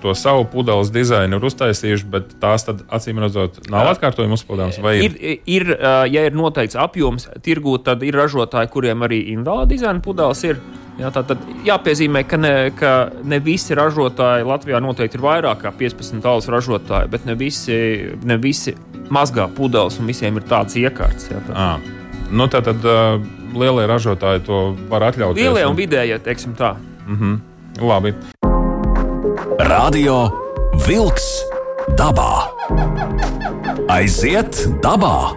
to 0.00 0.14
savu 0.16 0.46
pudeles 0.48 0.90
dizainu 0.92 1.36
ir 1.36 1.44
uztaisījuši, 1.44 2.06
bet 2.08 2.30
tās 2.40 2.64
tad, 2.64 2.82
acīm 2.92 3.20
redzot, 3.20 3.60
nav 3.68 3.90
atkārtojuma 3.92 4.38
uzpildāmas. 4.38 4.78
Ir, 4.96 5.16
ir, 5.20 5.40
ir, 5.44 5.72
ja 6.08 6.26
ir 6.28 6.36
noteikts 6.36 6.78
apjoms 6.80 7.28
tirgū, 7.44 7.76
tad 7.84 8.00
ir 8.06 8.16
ražotāji, 8.16 8.70
kuriem 8.72 9.04
arī 9.04 9.20
individuāla 9.34 9.68
dizaina 9.70 10.00
pudeles 10.04 10.40
ir. 10.48 10.62
Jā, 11.00 11.08
tā 11.14 11.22
tad 11.24 11.44
jāpiezīmē, 11.64 12.22
ka 12.28 12.36
ne, 12.36 12.52
ka 12.76 12.92
ne 13.24 13.38
visi 13.40 13.76
ražotāji 13.76 14.44
Latvijā 14.44 14.82
noteikti 14.84 15.16
ir 15.16 15.24
vairāk 15.24 15.62
kā 15.62 15.72
15 15.72 16.26
alus 16.28 16.48
ražotāji, 16.52 17.08
bet 17.12 17.24
ne 17.28 17.36
visi, 17.40 17.78
ne 18.28 18.36
visi 18.40 18.74
mazgā 19.08 19.48
pudeles 19.56 19.96
un 20.00 20.10
visiem 20.10 20.36
ir 20.36 20.44
tāds 20.50 20.76
iekārts. 20.76 21.30
Jā, 21.32 21.40
tā. 21.48 21.70
Nu, 22.30 22.46
tā 22.52 22.60
tad 22.66 22.84
uh, 22.84 23.16
lielie 23.56 23.86
ražotāji 23.88 24.44
to 24.46 24.60
var 24.90 25.08
atļauties. 25.08 25.40
Lielie 25.40 25.64
un 25.66 25.78
vidējie, 25.78 26.20
teiksim 26.26 26.52
tā. 26.58 26.74
Mm 27.06 27.16
-hmm. 27.16 27.40
Labi. 27.88 28.14
Radio 29.58 30.28
Vilks 30.86 31.26
dabā. 31.96 32.50
Aiziet 33.88 34.66
dabā! 34.82 35.34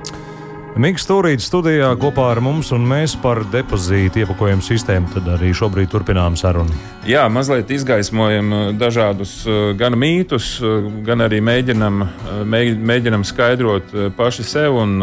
Mikls 0.73 1.03
Stūrīts 1.05 1.45
studijā 1.45 1.91
kopā 2.01 2.31
ar 2.33 2.39
mums, 2.41 2.71
un 2.73 2.81
mēs 2.89 3.13
par 3.21 3.43
depozītu 3.53 4.23
iepakojumu 4.23 4.63
sistēmu 4.65 5.11
tad 5.13 5.27
arī 5.35 5.51
šobrīd 5.53 5.91
turpinām 5.91 6.33
sarunu. 6.39 6.73
Jā, 7.05 7.27
mazliet 7.29 7.69
izgaismojam 7.75 8.49
uh, 8.49 8.63
dažādus 8.73 9.35
uh, 9.45 9.59
gan 9.77 9.93
mītus, 10.01 10.55
uh, 10.65 10.87
gan 11.05 11.21
arī 11.27 11.43
mēģinam, 11.45 12.01
mēģinam 12.49 13.21
skaidrot 13.21 13.93
paši 14.17 14.47
sev 14.49 14.79
un 14.81 14.97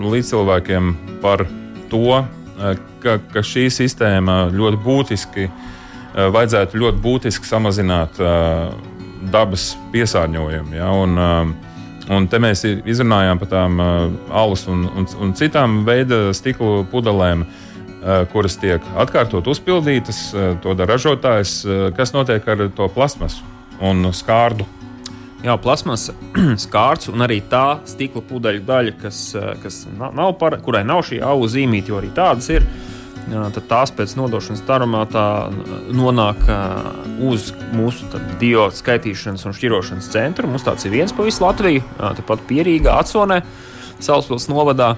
līdzcilvēkiem 0.00 0.94
par 1.20 1.44
to, 1.92 2.22
ka, 3.04 3.18
ka 3.20 3.44
šī 3.44 3.68
sistēma 3.76 4.46
ļoti 4.56 4.80
būtiski, 4.86 5.50
vajadzētu 6.16 6.80
ļoti 6.80 7.04
būtiski 7.04 7.48
samazināt 7.48 8.16
dabas 9.30 9.74
piesārņojumu. 9.92 10.78
Ja, 10.80 10.88
un, 10.96 11.20
Un 12.10 12.26
te 12.26 12.40
mēs 12.42 12.64
izrunājām 12.66 13.38
par 13.38 13.50
tām 13.52 13.80
uh, 13.82 14.06
alus 14.34 14.66
un, 14.70 14.86
un, 14.98 15.06
un 15.22 15.34
citām 15.38 15.84
veida 15.88 16.30
stikla 16.36 16.84
pudelēm. 16.90 17.46
kuras 18.32 18.54
tiek 18.56 18.80
atkārtot 18.96 19.44
uzpildītas, 19.52 20.32
to 20.64 20.72
dara 20.72 20.94
ražotājs. 20.94 21.50
Kas 21.92 22.14
notiek 22.14 22.46
ar 22.48 22.62
to 22.72 22.86
plasmasu 22.88 23.44
un 23.84 24.08
skārdu? 24.16 24.64
Jā, 25.44 25.58
plasmas 25.60 26.06
skārts 26.64 27.08
un 27.12 27.20
arī 27.24 27.42
tā 27.48 27.82
stikla 27.88 28.22
pudeļu 28.24 28.64
daļa, 28.64 28.94
kas, 29.02 29.20
kas 29.62 29.82
nav 29.98 30.34
par, 30.40 30.56
kurai 30.64 30.80
nav 30.84 31.04
šī 31.08 31.20
auga 31.24 31.52
zīmīte, 31.52 31.92
jo 31.92 32.00
arī 32.00 32.08
tādas 32.16 32.48
ir. 32.52 32.64
Tad 33.30 33.62
tās 33.70 33.92
pēc 33.94 34.16
nodošanas 34.18 34.64
tarumātā 34.66 35.24
nonāk 35.94 36.42
uz 37.22 37.52
mūsu 37.76 38.08
diodu 38.40 38.74
skaitīšanas 38.74 39.46
un 39.46 39.54
šķirošanas 39.54 40.10
centru. 40.10 40.50
Mums 40.50 40.66
tāds 40.66 40.86
ir 40.86 40.94
viens 40.96 41.14
pa 41.14 41.26
visu 41.26 41.44
Latviju, 41.44 41.84
tepat 42.18 42.42
Pierīgā, 42.50 42.96
Atsonē, 43.04 43.42
Salaspils 44.02 44.48
novadā. 44.50 44.96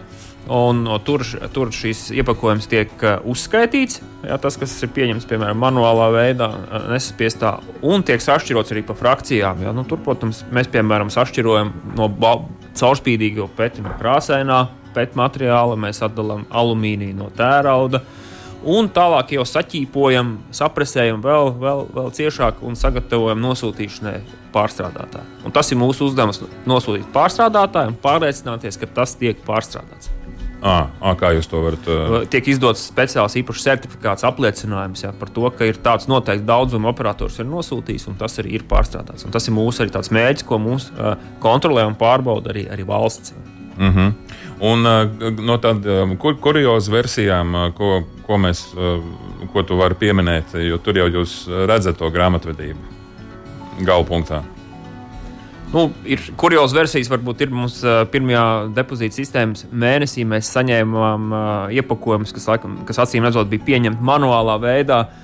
Un, 0.51 0.81
no, 0.83 0.97
tur, 0.99 1.23
tur 1.55 1.71
šīs 1.71 2.09
iepakojums 2.19 2.67
tiek 2.67 2.91
uh, 3.07 3.21
uzskaitīts. 3.31 4.01
Jā, 4.27 4.39
tas, 4.43 4.57
kas 4.59 4.75
ir 4.83 4.91
pieņemts 4.91 5.29
piemēram 5.31 5.61
manuālā 5.63 6.09
veidā, 6.17 6.49
uh, 6.51 6.89
nesaspiestā, 6.91 7.53
un 7.87 8.03
tiek 8.03 8.23
sašķirots 8.23 8.75
arī 8.75 8.83
pa 8.89 8.97
frakcijām. 8.99 9.63
Jā. 9.63 9.75
Nu, 9.77 9.87
tur, 9.87 10.03
protams, 10.03 10.43
mēs 10.51 10.71
piemēram 10.73 11.13
sašķirojam 11.15 11.71
no 11.95 12.11
caurspīdīgo 12.75 13.47
no 13.47 13.95
krāsainā 14.01 14.59
pēta 14.97 15.17
materiāla, 15.21 15.79
mēs 15.79 16.03
atdalām 16.05 16.45
alumīniju 16.51 17.17
no 17.23 17.31
tērauda. 17.39 18.03
Un 18.63 18.89
tālāk 18.95 19.35
jau 19.35 19.45
saķīpojam, 19.49 20.37
sapresējam 20.55 21.23
vēl, 21.25 21.51
vēl, 21.59 21.85
vēl 21.97 22.11
ciešāk 22.15 22.63
un 22.63 22.79
sagatavojam 22.79 23.43
nosūtīšanai 23.43 24.17
pārstrādātājai. 24.55 25.27
Un 25.47 25.55
tas 25.55 25.73
ir 25.73 25.81
mūsu 25.81 26.07
uzdevums- 26.07 26.43
nosūtīt 26.71 27.09
pārstrādātājiem 27.15 27.95
un 27.95 28.01
pārliecināties, 28.03 28.79
ka 28.79 28.87
tas 28.87 29.17
tiek 29.19 29.41
pārstrādāts. 29.47 30.13
À, 30.63 30.87
à, 31.03 31.17
kā 31.19 31.33
jūs 31.35 31.49
to 31.51 31.59
varat? 31.59 31.87
Uh... 31.91 32.21
Tiek 32.31 32.47
izdots 32.53 32.85
speciāls 32.87 33.35
īpašs 33.41 33.65
certifikāts 33.67 34.23
apliecinājums 34.23 35.03
jā, 35.03 35.11
par 35.19 35.33
to, 35.35 35.49
ka 35.51 35.67
ir 35.67 35.81
tāds 35.83 36.07
noteikts 36.07 36.47
daudzums 36.47 36.87
operators 36.87 37.41
ir 37.43 37.49
nosūtījis, 37.51 38.07
un 38.13 38.21
tas 38.21 38.39
arī 38.39 38.55
ir 38.61 38.69
pārstrādāts. 38.71 39.27
Un 39.27 39.35
tas 39.35 39.49
ir 39.49 39.57
mūsu 39.57 39.89
mērķis, 39.91 40.47
ko 40.47 40.61
mums 40.63 40.93
uh, 40.95 41.17
kontrolē 41.43 41.83
un 41.89 41.99
pārbauda 41.99 42.55
arī, 42.55 42.69
arī 42.71 42.87
valsts. 42.87 43.35
Uh 43.35 43.52
mhm. 43.79 43.99
-huh. 43.99 44.13
Un 44.63 44.87
uh, 44.87 45.33
no 45.43 45.57
tādām 45.59 46.17
kur, 46.17 46.37
kuriozu 46.39 46.93
versijām, 46.93 47.55
uh, 47.55 47.73
ko, 47.75 48.03
ko, 48.27 48.37
mēs, 48.39 48.75
ko 49.53 49.63
tu 49.63 49.77
vari 49.77 49.95
pieminēt, 49.95 50.55
jo 50.69 50.79
tur 50.79 50.97
jau 50.97 51.09
jūs 51.09 51.49
redzat 51.67 51.97
to 51.99 52.11
grāmatvedību 52.11 52.79
galvpunktā. 53.85 54.43
Nu, 55.73 55.91
ir 56.05 56.21
kurjās 56.37 56.73
versijas, 56.73 57.11
varbūt 57.11 57.41
ir 57.41 57.51
mums 57.51 57.81
pirmajā 58.11 58.69
depozīta 58.77 59.15
sistēmas 59.15 59.67
mēnesī. 59.73 60.25
Mēs 60.25 60.53
saņēmām 60.53 61.33
uh, 61.33 61.73
iepakojumus, 61.73 62.33
kas, 62.33 62.47
laikam, 62.47 62.79
kas 62.85 62.99
acīm 62.99 63.25
redzot, 63.25 63.49
bija 63.49 63.65
pieņemti 63.65 64.05
manuālā 64.05 64.61
veidā. 64.61 65.01
Uh, 65.01 65.22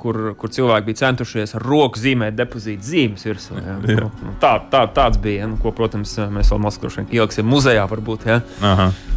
kur, 0.00 0.20
kur 0.40 0.52
cilvēki 0.52 0.88
bija 0.88 1.00
centušies 1.02 1.56
ar 1.58 1.66
roku 1.66 2.00
zīmēt 2.00 2.36
depozīta 2.38 2.88
zīmes 2.88 3.26
virsū. 3.26 3.58
Ja. 3.60 3.76
Nu, 3.82 4.08
nu, 4.08 4.32
tā, 4.40 4.54
tā, 4.72 4.86
tāds 4.96 5.20
bija. 5.20 5.42
Ja, 5.44 5.50
nu, 5.52 5.60
ko, 5.60 5.74
protams, 5.76 6.14
mēs 6.32 6.52
vēl 6.52 6.62
maskroši 6.64 7.06
ieliksim 7.12 7.48
muzejā, 7.52 7.86
varbūt. 7.90 8.28
Ja. 8.32 8.42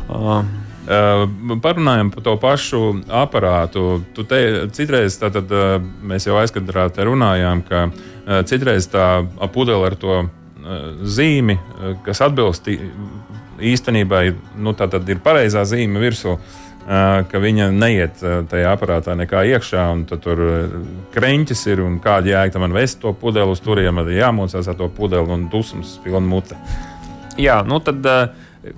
Uh, 0.10 0.46
Uh, 0.86 1.24
parunājam 1.66 2.12
par 2.14 2.22
to 2.22 2.36
pašu 2.38 2.80
aparātu. 3.10 4.04
Tu 4.14 4.22
te, 4.30 4.38
citreiz 4.70 5.16
tātad, 5.18 5.50
uh, 5.50 5.80
mēs 6.06 6.28
jau 6.28 6.36
aizkadrā 6.38 6.84
te 6.94 7.08
runājām, 7.10 7.64
ka 7.66 7.80
uh, 7.90 8.44
citreiz 8.46 8.86
tā 8.94 9.08
pudele 9.50 9.90
ar 9.90 9.96
to 9.98 10.20
zīmi, 11.06 11.58
kas 12.06 12.22
atbilst 12.26 12.70
īstenībai, 13.62 14.24
nu, 14.58 14.74
tā 14.78 14.88
tad 14.92 15.10
ir 15.10 15.22
pareizā 15.24 15.64
zīme 15.68 16.02
virsū. 16.02 16.36
Eh, 16.36 16.65
ka 16.86 17.40
viņa 17.42 17.72
neiet 17.74 18.20
tajā 18.22 18.74
aparātā 18.76 19.16
nekā 19.18 19.42
iekšā, 19.56 19.86
un 19.94 20.04
tur 20.06 20.42
krāņķis 21.16 21.64
ir 21.74 21.82
un 21.86 22.00
kāda 22.04 22.36
jēga 22.36 22.58
tam 22.58 22.76
vest 22.76 23.00
to 23.02 23.14
pudeli 23.18 23.56
uz 23.56 23.64
turieni, 23.66 24.04
tad 24.04 24.14
jāmocās 24.14 24.70
ar 24.70 24.78
to 24.78 24.90
pudeli 24.94 25.34
un 25.34 25.48
dusmas 25.50 25.98
pilnu 26.04 26.28
muti. 26.30 26.58
Jā, 27.42 27.60
nu 27.68 27.82
tad 27.84 28.06
uh, 28.08 28.30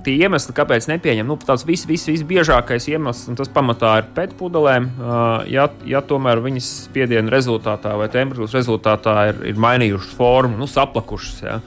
tie 0.04 0.16
iemesli, 0.24 0.56
kāpēc 0.56 0.88
nepieņem, 0.90 1.28
nu, 1.28 1.38
tāds 1.42 1.66
vis, 1.68 1.84
vis, 1.90 2.08
visbiežākais 2.10 2.88
iemesls, 2.90 3.28
un 3.32 3.38
tas 3.40 3.52
pamatā 3.54 3.94
ir 4.02 4.10
pētpudelēm, 4.16 4.88
uh, 4.96 5.20
ja, 5.52 5.68
ja 5.88 6.02
tomēr 6.06 6.42
viņas 6.44 6.72
spiediena 6.88 7.32
rezultātā 7.34 7.94
vai 8.00 8.10
temperatūras 8.14 8.58
rezultātā 8.58 9.16
ir, 9.32 9.44
ir 9.54 9.62
mainījušas 9.62 10.18
formu, 10.18 10.58
nu, 10.60 10.70
saplakušas. 10.72 11.44
Ja. 11.46 11.60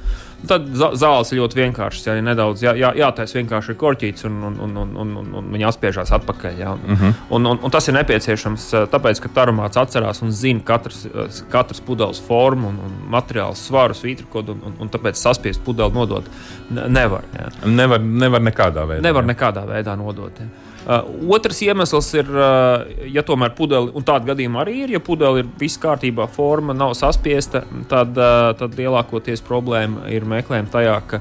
Tad 0.49 0.69
zāles 0.73 1.33
ir 1.33 1.41
ļoti 1.41 1.59
vienkāršas. 1.59 2.07
Ja 2.09 2.15
nedaudz 2.25 2.63
jā, 2.65 2.73
jā, 2.79 2.93
jātaisa 2.97 3.39
vienkārši 3.39 3.75
korķītis 3.81 4.25
un, 4.29 4.39
un, 4.49 4.57
un, 4.65 4.77
un, 4.83 4.95
un, 5.03 5.11
un, 5.21 5.35
un 5.41 5.51
viņa 5.53 5.69
atspiežās 5.69 6.13
atpakaļ. 6.17 6.59
Ja. 6.61 6.73
Uh 6.75 7.03
-huh. 7.03 7.21
un, 7.37 7.47
un, 7.47 7.61
un 7.63 7.71
tas 7.71 7.89
ir 7.89 7.95
nepieciešams 7.99 8.71
tāpēc, 8.93 9.21
ka 9.21 9.33
tarumāts 9.41 9.81
atcerās 9.81 10.23
un 10.23 10.33
zina 10.33 10.61
katras, 10.65 11.07
katras 11.51 11.81
pudeles 11.81 12.21
formu 12.21 12.69
un, 12.69 12.81
un 12.87 12.97
materiālu 13.11 13.55
svaru, 13.55 13.95
svītrokodu, 13.95 14.53
un, 14.53 14.63
un, 14.67 14.75
un 14.81 14.89
tāpēc 14.89 15.21
saspiest 15.21 15.65
pudeli 15.65 15.93
nodot 15.93 16.25
nevar. 16.71 17.23
Ja. 17.37 17.51
Nevar, 17.67 18.01
nevar 18.01 18.41
nekādā 18.41 18.87
veidā. 18.87 19.03
Nevar 19.03 19.25
ja. 19.25 19.33
nekādā 19.35 19.67
veidā 19.67 19.97
nodot. 19.97 20.33
Ja. 20.41 20.70
Uh, 20.81 21.05
otrs 21.29 21.59
iemesls 21.61 22.07
ir, 22.17 22.29
uh, 22.33 22.87
ja 23.13 23.21
tomēr 23.27 23.53
pudeli, 23.53 23.93
un 23.93 24.05
tāda 24.07 24.31
gadījuma 24.31 24.63
arī 24.63 24.79
ir, 24.87 24.95
ja 24.95 25.01
pudeli 25.05 25.43
ir 25.43 25.51
viss 25.61 25.77
kārtībā, 25.81 26.25
forma 26.33 26.73
nav 26.73 26.95
saspiesta, 26.97 27.67
tad, 27.91 28.17
uh, 28.17 28.55
tad 28.57 28.79
lielākoties 28.79 29.45
problēma 29.45 30.09
ir 30.09 30.25
meklējama 30.25 30.73
tajā, 30.73 30.97
ka 31.11 31.21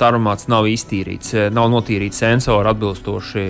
tarumāts 0.00 0.46
nav 0.48 0.64
iztīrīts, 0.64 1.34
nav 1.52 1.66
notīrīts 1.68 2.22
sensori 2.22 2.70
atbilstoši 2.70 3.42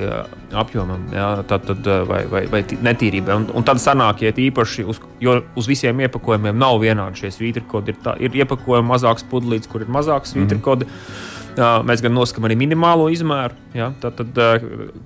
apjomam, 0.59 1.05
jā, 1.15 1.29
tad, 1.47 1.69
tad, 1.69 1.87
vai, 2.11 2.25
vai, 2.27 2.43
vai 2.51 2.65
netīrībai. 2.67 3.37
Un, 3.39 3.47
un 3.55 3.67
tad 3.67 3.79
sanāk, 3.79 4.25
ja 4.27 4.35
īpaši 4.35 4.83
uz, 4.91 4.99
uz 5.23 5.71
visiem 5.71 6.03
iepakojumiem 6.03 6.59
nav 6.59 6.81
vienādi 6.83 7.23
šie 7.23 7.31
svītrikodi, 7.37 7.95
ir, 7.95 8.03
tā, 8.03 8.17
ir 8.19 8.35
iepakojumi 8.35 8.91
mazāks 8.91 9.27
pudelīts, 9.31 9.71
kur 9.71 9.87
ir 9.87 9.95
mazāks 9.95 10.35
svītrikodi. 10.35 10.91
Mm 10.91 10.97
-hmm. 10.97 11.37
Mēs 11.59 12.03
gan 12.05 12.13
nosakām 12.15 12.47
arī 12.47 12.55
minimālo 12.59 13.09
izmēru, 13.11 13.57
ja, 13.75 13.89
tad, 14.03 14.21
tad, 14.21 14.37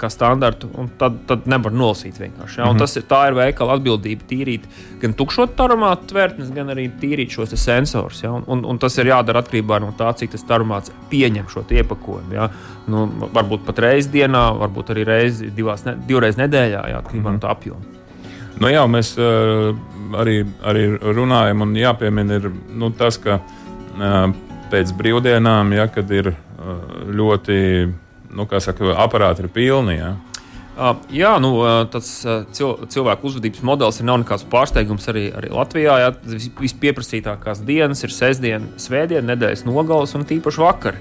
kā 0.01 0.11
standartu, 0.13 0.69
un 0.79 0.91
tad, 1.01 1.23
tad 1.29 1.47
nevar 1.49 1.73
nolasīt 1.73 2.19
vienkārši. 2.21 2.59
Ja, 2.61 2.67
mm 2.67 2.77
-hmm. 2.77 2.79
tas, 2.79 2.97
tā 3.09 3.21
ir 3.29 3.37
veikala 3.39 3.77
atbildība 3.79 4.27
tīrīt 4.29 4.67
gan 5.01 5.15
tukšot 5.17 5.57
tarumātu 5.57 6.11
tvērtnes, 6.13 6.51
gan 6.55 6.69
arī 6.75 6.91
tīrīt 7.01 7.31
šos 7.31 7.57
sensors. 7.57 8.23
Ja, 8.23 8.33
un, 8.33 8.45
un, 8.47 8.65
un 8.65 8.79
tas 8.79 8.99
ir 8.99 9.07
jādara 9.07 9.41
atkarībā 9.41 9.81
no 9.81 9.95
tā, 9.99 10.13
cik 10.15 10.31
tas 10.31 10.45
tarumāts 10.45 10.93
pieņem 11.11 11.49
šo 11.49 11.65
iepakojumu. 11.71 12.35
Ja. 12.35 12.51
Nu, 12.87 13.07
varbūt 13.33 13.65
pat 13.65 13.79
reizes 13.79 14.13
dienā, 14.13 14.53
varbūt 14.59 14.91
arī 14.91 15.05
reizi, 15.05 15.51
divās, 15.51 15.85
ne, 15.85 15.97
divreiz 16.07 16.37
nedēļā, 16.37 16.89
ja, 16.89 16.99
atkarībā 16.99 17.31
mm 17.31 17.37
-hmm. 17.37 17.43
no 17.43 17.49
tā 17.49 17.51
apjoma. 17.51 17.81
Nu, 18.61 18.69
jā, 18.69 18.87
mēs 18.87 19.17
uh, 19.19 19.77
arī, 20.21 20.45
arī 20.63 20.99
runājam, 21.01 21.63
un 21.63 21.77
jāpiemina 21.77 22.35
ir, 22.35 22.51
nu, 22.75 22.91
tas, 22.91 23.19
ka 23.19 23.41
uh, 23.41 24.35
pēc 24.73 24.93
brīvdienām, 24.97 25.73
ja, 25.77 25.87
kad 25.93 26.11
ir 26.13 26.33
ļoti, 27.13 27.57
nu, 28.33 28.47
kā 28.49 28.61
saka, 28.65 28.95
aparāti 29.05 29.45
ir 29.45 29.53
pilni. 29.53 29.99
Ja. 29.99 30.15
Uh, 30.73 30.97
jā, 31.13 31.35
nu, 31.43 31.51
tas 31.93 32.07
cil 32.57 32.71
cilvēku 32.89 33.29
uzvedības 33.29 33.61
modelis 33.69 34.01
ir 34.01 34.07
nekāds 34.09 34.47
pārsteigums 34.49 35.09
arī, 35.13 35.27
arī 35.37 35.51
Latvijā. 35.53 35.99
Jā, 36.01 36.13
vispieprasītākās 36.61 37.61
dienas 37.69 38.01
ir 38.07 38.15
sestdiena, 38.15 38.71
svētdiena, 38.81 39.35
nedēļas 39.35 39.67
nogales 39.69 40.17
un 40.17 40.25
tīpaši 40.29 40.65
vakar. 40.65 40.97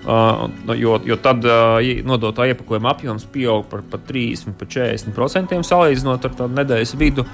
Uh, 0.00 0.46
jo, 0.80 0.94
jo 1.04 1.16
tad 1.20 1.44
uh, 1.44 1.76
nodotā 2.08 2.46
iepakojuma 2.48 2.94
apjoms 2.94 3.26
pieaug 3.28 3.66
par, 3.68 3.82
par 3.84 4.00
30, 4.08 4.54
par 4.56 4.70
40% 4.72 5.58
salīdzinot 5.68 6.24
ar 6.24 6.38
tādu 6.38 6.56
nedēļas 6.56 6.94
vidu. 6.96 7.26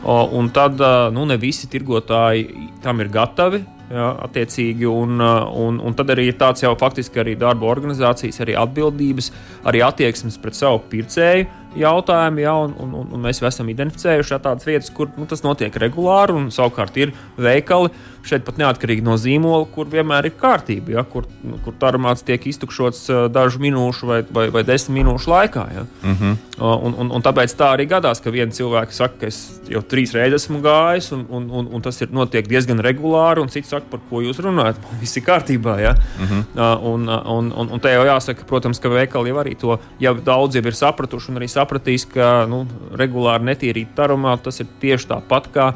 Uh, 0.00 0.24
un 0.34 0.48
tad 0.50 0.80
nu, 1.14 1.28
ne 1.28 1.36
visi 1.38 1.68
tirgotāji 1.70 2.48
tam 2.82 3.04
ir 3.04 3.12
gatavi. 3.12 3.62
Jā, 3.90 4.10
attiecīgi, 4.22 4.86
un, 4.86 5.16
uh, 5.18 5.48
un, 5.58 5.80
un 5.82 5.94
tad 5.98 6.12
arī 6.14 6.28
ir 6.30 6.36
tāds 6.38 6.62
jau 6.62 6.70
faktiski 6.78 7.18
arī 7.24 7.32
darba 7.38 7.66
organizācijas, 7.72 8.38
arī 8.44 8.54
atbildības, 8.60 9.32
arī 9.66 9.80
attieksmes 9.82 10.36
pret 10.38 10.54
savu 10.54 10.78
pircēju 10.92 11.48
jautājumi, 11.76 12.42
ja, 12.42 12.54
un, 12.54 12.74
un, 12.78 12.94
un 13.14 13.24
mēs 13.24 13.42
esam 13.46 13.68
identificējuši 13.70 14.38
tādas 14.42 14.66
vietas, 14.66 14.90
kur 14.94 15.10
nu, 15.16 15.26
tas 15.30 15.44
notiek 15.46 15.76
regulāri, 15.82 16.34
un 16.36 16.50
savukārt 16.54 16.96
ir 17.00 17.14
veikali 17.38 17.92
šeit 18.26 18.44
pat 18.44 18.58
neatkarīgi 18.60 19.04
no 19.04 19.16
zīmola, 19.20 19.64
kur 19.72 19.88
vienmēr 19.90 20.28
ir 20.28 20.34
kārtība, 20.40 20.92
ja, 20.98 21.04
kur, 21.08 21.26
nu, 21.46 21.56
kur 21.64 21.74
tarmāts 21.80 22.24
tiek 22.26 22.44
iztukšots 22.50 23.06
dažu 23.32 23.62
minūšu 23.62 24.10
vai, 24.10 24.20
vai, 24.28 24.48
vai 24.52 24.64
desmit 24.66 25.00
minūšu 25.00 25.30
laikā. 25.30 25.66
Ja. 25.74 25.86
Mhm. 26.02 26.32
-huh. 26.58 26.84
un, 26.86 26.94
un, 26.98 27.10
un 27.16 27.22
tāpēc 27.22 27.54
tā 27.56 27.72
arī 27.76 27.86
gadās, 27.88 28.20
ka 28.20 28.30
viens 28.30 28.56
cilvēks 28.56 29.00
saka, 29.00 29.14
ka 29.20 29.26
es 29.26 29.60
jau 29.68 29.82
trīs 29.82 30.12
reizes 30.14 30.44
esmu 30.44 30.60
gājis, 30.60 31.12
un, 31.12 31.26
un, 31.28 31.50
un, 31.50 31.68
un 31.72 31.82
tas 31.82 32.00
ir 32.00 32.12
notiek 32.12 32.48
diezgan 32.48 32.80
regulāri, 32.80 33.40
un 33.40 33.48
cits 33.48 33.68
saka, 33.68 33.86
par 33.90 34.00
ko 34.10 34.20
jūs 34.20 34.40
runājat. 34.40 34.76
Viss 35.00 35.16
ir 35.16 35.24
kārtībā. 35.24 35.78
Ja. 35.80 35.94
-huh. 35.94 36.44
uh, 36.54 36.92
un, 36.92 37.08
un, 37.08 37.52
un, 37.52 37.70
un 37.72 37.80
te 37.80 37.92
jau 37.92 38.04
jāsaka, 38.04 38.44
protams, 38.44 38.80
ka 38.80 38.88
veikali 38.88 39.28
jau 39.28 39.38
arī 39.38 39.56
to 39.56 39.78
jau 40.00 40.14
daudz 40.24 40.54
jau 40.54 40.66
ir 40.66 40.74
sapratuši 40.74 41.30
un 41.30 41.36
arī 41.36 41.48
sapratīs, 41.60 42.08
ka 42.08 42.48
nu, 42.50 42.64
regulāri 42.96 43.50
netīrīt 43.52 43.94
tarumā 43.96 44.34
tas 44.42 44.62
ir 44.64 44.68
tieši 44.82 45.10
tāpat 45.12 45.50
kā 45.54 45.70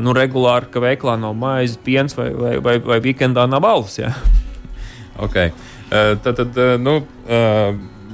nu, 0.00 0.14
regulāri, 0.16 0.70
ka 0.72 0.82
veiklā 0.84 1.18
nav 1.20 1.34
maizes, 1.38 1.80
piens 1.84 2.16
vai, 2.16 2.30
vai, 2.38 2.56
vai, 2.62 2.78
vai 2.78 3.00
weekendā 3.04 3.48
nav 3.50 3.66
alus. 3.68 3.98
Ja? 4.00 4.14
Okay. 5.26 5.52
Tad, 5.90 6.38
tad 6.40 6.56
nu, 6.82 7.00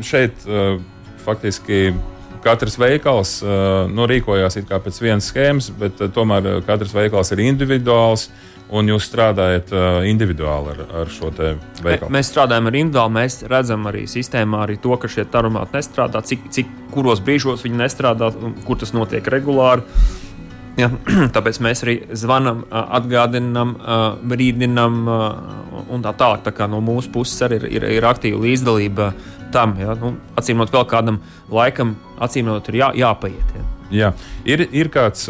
šeit 0.05 0.43
faktiski 1.25 1.93
katrs 2.45 2.79
veikals 2.81 3.41
nu, 3.91 4.07
rīkojās 4.11 4.59
pēc 4.71 5.03
vienas 5.03 5.31
schēmas, 5.31 5.71
bet 5.81 6.01
tomēr 6.15 6.63
katrs 6.67 6.95
veikals 6.97 7.35
ir 7.37 7.45
individuāls. 7.49 8.31
Un 8.71 8.87
jūs 8.87 9.09
strādājat 9.09 9.73
individuāli 10.07 10.71
ar, 10.71 10.83
ar 11.01 11.09
šo 11.11 11.33
veikalu? 11.35 12.07
Mēs 12.15 12.29
strādājam 12.31 12.69
ar 12.71 12.77
individuāli. 12.79 13.15
Mēs 13.17 13.41
redzam 13.51 13.89
arī 13.91 14.05
sistēmā 14.07 14.61
arī 14.63 14.77
to, 14.79 14.95
ka 14.95 15.11
šie 15.11 15.25
tarumāti 15.27 15.75
nestrādā, 15.75 16.23
cik, 16.23 16.45
cik 16.55 16.71
kuros 16.95 17.19
brīžos 17.27 17.65
viņi 17.67 17.81
nestrādā, 17.81 18.31
kur 18.69 18.79
tas 18.79 18.95
notiek 18.95 19.27
regulāri. 19.35 19.83
Ja, 20.79 20.91
tāpēc 21.35 21.59
mēs 21.65 21.83
arī 21.85 21.97
zvanām, 22.17 22.63
atgādinām, 22.71 23.75
brīdinām, 24.31 25.03
un 25.91 26.05
tā 26.07 26.15
tālāk. 26.15 26.45
Tā 26.47 26.55
kā 26.57 26.69
no 26.71 26.83
mūsu 26.85 27.13
puses 27.15 27.43
arī 27.47 27.61
ir, 27.63 27.69
ir, 27.81 27.89
ir 27.99 28.09
aktīva 28.09 28.41
līdzdalība 28.45 29.11
tam. 29.55 29.75
Ja? 29.81 29.97
Nu, 29.99 30.15
acīmot, 30.41 30.73
vēl 30.73 30.87
kādam 30.91 31.21
laikam, 31.51 31.97
acīmot, 32.23 32.71
ir 32.71 32.83
jā, 32.83 32.93
jāpaiet. 33.03 33.55
Ja? 33.59 33.69
Jā. 33.91 34.13
Ir, 34.47 34.67
ir 34.71 34.91
kāds. 34.93 35.29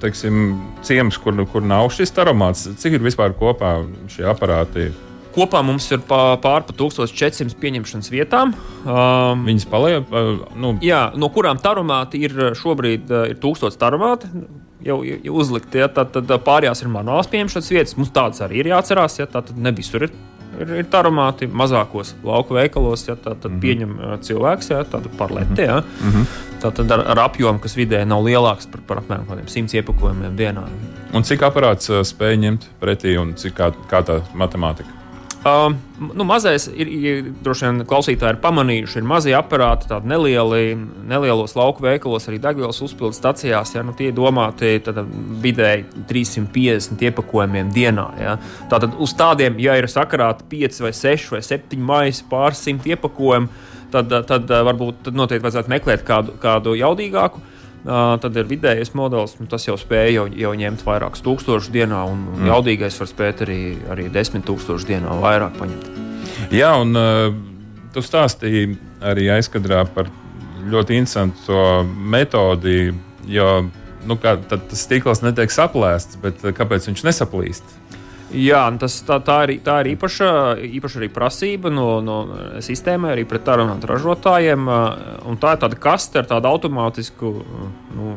Teiksim, 0.00 0.36
ciems, 0.86 1.18
kur, 1.20 1.36
kur 1.52 1.64
nav 1.64 1.90
šis 1.92 2.14
aromāts. 2.22 2.64
Cik 2.80 2.96
ir 2.96 3.02
vispār 3.04 3.34
kopā 3.36 3.82
šie 4.08 4.24
aparāti? 4.30 4.88
Kopā 5.36 5.60
mums 5.66 5.86
ir 5.92 6.00
pār 6.08 6.38
pa 6.40 6.72
1400 6.72 7.58
pieņemšanas 7.60 8.12
vietām. 8.12 8.54
Um, 8.84 9.44
Viņas 9.48 9.66
paliek. 9.68 10.14
Nu. 10.56 10.76
Jā, 10.84 11.10
no 11.16 11.28
kurām 11.34 11.60
taromāti 11.60 12.22
ir 12.24 12.54
šobrīd 12.56 13.12
ir 13.32 13.36
1000 13.42 13.76
taromāti. 13.80 14.30
Jau, 14.86 15.00
jau 15.02 15.34
uzlikti, 15.42 15.80
ja, 15.82 15.90
tad, 15.90 16.14
tad 16.14 16.30
pārējās 16.46 16.84
ir 16.84 16.92
manuāls 16.94 17.28
pieņemšanas 17.32 17.70
vietas. 17.74 17.98
Mums 17.98 18.14
tādas 18.16 18.40
arī 18.46 18.62
ir 18.62 18.72
jāatcerās. 18.72 19.20
Ja, 19.20 19.28
tā 19.28 19.44
tad 19.44 19.60
ne 19.60 19.74
visur 19.76 20.08
ir 20.08 20.14
ir, 20.60 20.72
ir 20.80 20.88
taromāti 20.90 21.48
mazākos 21.50 22.14
lauku 22.24 22.56
veikalos, 22.56 23.06
ja 23.08 23.16
tā 23.16 23.34
tad 23.34 23.50
mm 23.50 23.56
-hmm. 23.56 23.62
pieņem 23.62 24.20
cilvēks, 24.28 24.70
ja 24.70 24.84
tādu 24.84 25.10
parleti. 25.18 25.62
Ja. 25.62 25.82
Mm 26.00 26.12
-hmm. 26.12 26.26
Tātad 26.62 26.92
ar, 26.92 27.04
ar 27.06 27.18
apjomu, 27.18 27.58
kas 27.58 27.76
vidēji 27.76 28.06
nav 28.06 28.24
lielāks 28.24 28.70
par, 28.70 28.80
par 28.86 28.98
apmēram 28.98 29.46
100 29.46 29.74
iepakojumiem 29.74 30.36
dienā. 30.36 30.64
Un 31.12 31.22
cik 31.22 31.42
aparāts 31.42 31.90
spēj 32.02 32.36
ņemt 32.36 32.68
pretī 32.80 33.18
un 33.20 33.34
cik 33.34 33.54
kā, 33.54 33.72
kā 33.90 34.02
tā 34.02 34.20
matemātika? 34.34 34.95
Uh, 35.46 35.74
nu, 36.14 36.24
mazais 36.26 36.64
ir, 36.74 36.88
ir 36.90 37.26
droši 37.44 37.68
vien 37.68 37.84
klausītāji 37.86 38.34
ir 38.34 38.38
pamanījuši, 38.42 38.96
ir 38.98 39.04
mazie 39.06 39.34
aparāti, 39.38 39.86
tādi 39.86 40.10
nelieli, 40.10 40.72
nelielos 41.06 41.54
lauku 41.54 41.84
veikalos, 41.84 42.26
arī 42.26 42.40
degvielas 42.42 42.80
uzpildes 42.82 43.20
stacijās. 43.20 43.76
Ja, 43.76 43.84
nu, 43.86 43.94
tie 43.94 44.08
ir 44.10 44.16
domāti 44.16 44.72
vidēji 45.44 45.86
350 46.10 47.06
iepakojumiem 47.06 47.70
dienā. 47.76 48.08
Ja. 48.18 48.34
Tātad 48.72 48.98
uz 48.98 49.14
tādiem, 49.14 49.60
ja 49.62 49.76
ir 49.78 49.86
sakarāti 49.92 50.48
5 50.50 50.82
vai 50.88 50.94
6 50.98 51.30
vai 51.36 51.42
7 51.46 51.86
maisi 51.92 52.26
pāris 52.26 52.64
simt 52.66 52.88
iepakojumu, 52.90 53.46
tad, 53.94 54.10
tad 54.26 54.50
varbūt 54.50 55.04
tad 55.06 55.20
noteikti 55.20 55.46
vajadzētu 55.46 55.76
meklēt 55.76 56.02
kādu, 56.08 56.34
kādu 56.42 56.74
jaudīgāku. 56.80 57.44
Tad 57.86 58.34
ir 58.34 58.48
vidējais 58.50 58.90
modelis, 58.98 59.36
nu, 59.38 59.46
tas 59.50 59.62
jau 59.68 59.76
spēja 59.78 60.16
jau, 60.16 60.24
jau 60.34 60.52
ņemt 60.58 60.80
vairākus 60.82 61.22
tūkstošus 61.22 61.70
dienā, 61.70 62.00
un 62.10 62.24
mm. 62.32 62.48
jaudīgais 62.50 62.98
var 62.98 63.10
spēt 63.12 63.44
arī, 63.46 63.60
arī 63.94 64.08
desmit 64.10 64.42
tūkstošus 64.48 64.88
dienā 64.88 65.14
vairāk 65.22 65.54
paņemt. 65.60 65.86
Jā, 66.50 66.72
un 66.82 66.98
uh, 66.98 67.30
tu 67.94 68.02
stāstīji 68.02 68.74
arī 69.06 69.28
aizkadrā 69.36 69.84
par 69.94 70.10
ļoti 70.66 70.98
interesantu 70.98 71.86
metodi, 71.94 72.90
jo 73.30 73.50
nu, 74.06 74.16
kā, 74.18 74.34
tas 74.50 74.82
stikls 74.82 75.22
netiek 75.22 75.52
saplēsts, 75.52 76.18
bet 76.22 76.42
kāpēc 76.58 76.90
viņš 76.90 77.06
nesaplīst? 77.06 77.76
Jā, 78.34 78.64
tas, 78.80 78.96
tā, 79.06 79.20
tā, 79.22 79.36
ir, 79.46 79.60
tā 79.62 79.76
ir 79.84 79.92
īpaša, 79.92 80.28
īpaša 80.66 80.98
arī 80.98 81.08
prasība 81.14 81.70
no, 81.70 82.00
no 82.02 82.16
sistēmai, 82.64 83.12
arī 83.14 83.22
pret 83.28 83.44
tarunātu 83.46 83.86
ražotājiem. 83.86 84.66
Tā 85.38 85.52
ir 85.54 85.60
tāda 85.62 85.78
kaste 85.78 86.18
ar 86.18 86.26
tādu 86.32 86.50
automātisku 86.50 87.30
nu, 87.94 88.16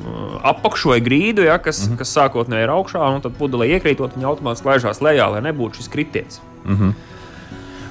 apakšoju 0.49 1.05
grīdu, 1.05 1.45
ja, 1.45 1.59
kas, 1.61 1.83
mm 1.83 1.93
-hmm. 1.93 2.01
kas 2.01 2.15
sākotnēji 2.17 2.65
ir 2.65 2.73
augšā, 2.73 3.03
un 3.15 3.21
tad 3.21 3.37
pudelē 3.37 3.69
iekrītot, 3.77 4.17
viņa 4.17 4.31
automātiski 4.33 4.71
laižās 4.71 5.01
lejā, 5.05 5.29
lai 5.29 5.45
nebūtu 5.45 5.77
šis 5.77 5.93
kritiens. 5.93 6.41
Mm 6.65 6.77
-hmm. 6.77 6.93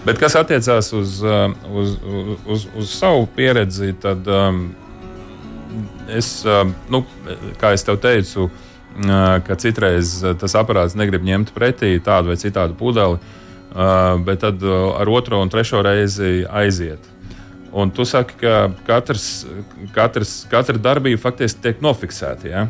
Bet 0.04 0.18
kas 0.18 0.35
attiecās 0.35 0.92
uz, 0.92 1.22
uz, 1.22 1.96
uz, 2.02 2.37
uz, 2.46 2.66
uz 2.76 2.90
savu 2.90 3.26
pieredzi, 3.26 3.92
tad 3.92 4.26
um, 4.26 4.74
es, 6.09 6.44
um, 6.44 6.74
nu, 6.88 7.04
kā 7.61 7.76
jau 7.76 7.96
teicu, 7.96 8.44
uh, 8.44 8.50
ka 9.46 9.59
citreiz 9.61 10.16
tas 10.40 10.57
aparāts 10.59 10.96
negrib 10.98 11.22
ņemt 11.27 11.53
pretī 11.55 11.96
tādu 12.03 12.33
vai 12.33 12.38
citādu 12.40 12.74
pudeli, 12.79 13.20
bet 14.27 14.42
tad 14.42 14.64
ar 14.64 15.12
otro 15.12 15.42
un 15.42 15.53
trešo 15.53 15.83
reizi 15.85 16.42
aiziet. 16.48 17.14
Un 17.72 17.90
tu 17.92 18.05
saki, 18.09 18.38
ka 18.40 18.70
katrs, 18.87 19.44
katrs, 19.94 20.38
katra 20.51 20.81
darbība 20.81 21.20
faktiski 21.20 21.66
tiek 21.66 21.83
nofiksēta. 21.85 22.48
Ja? 22.48 22.64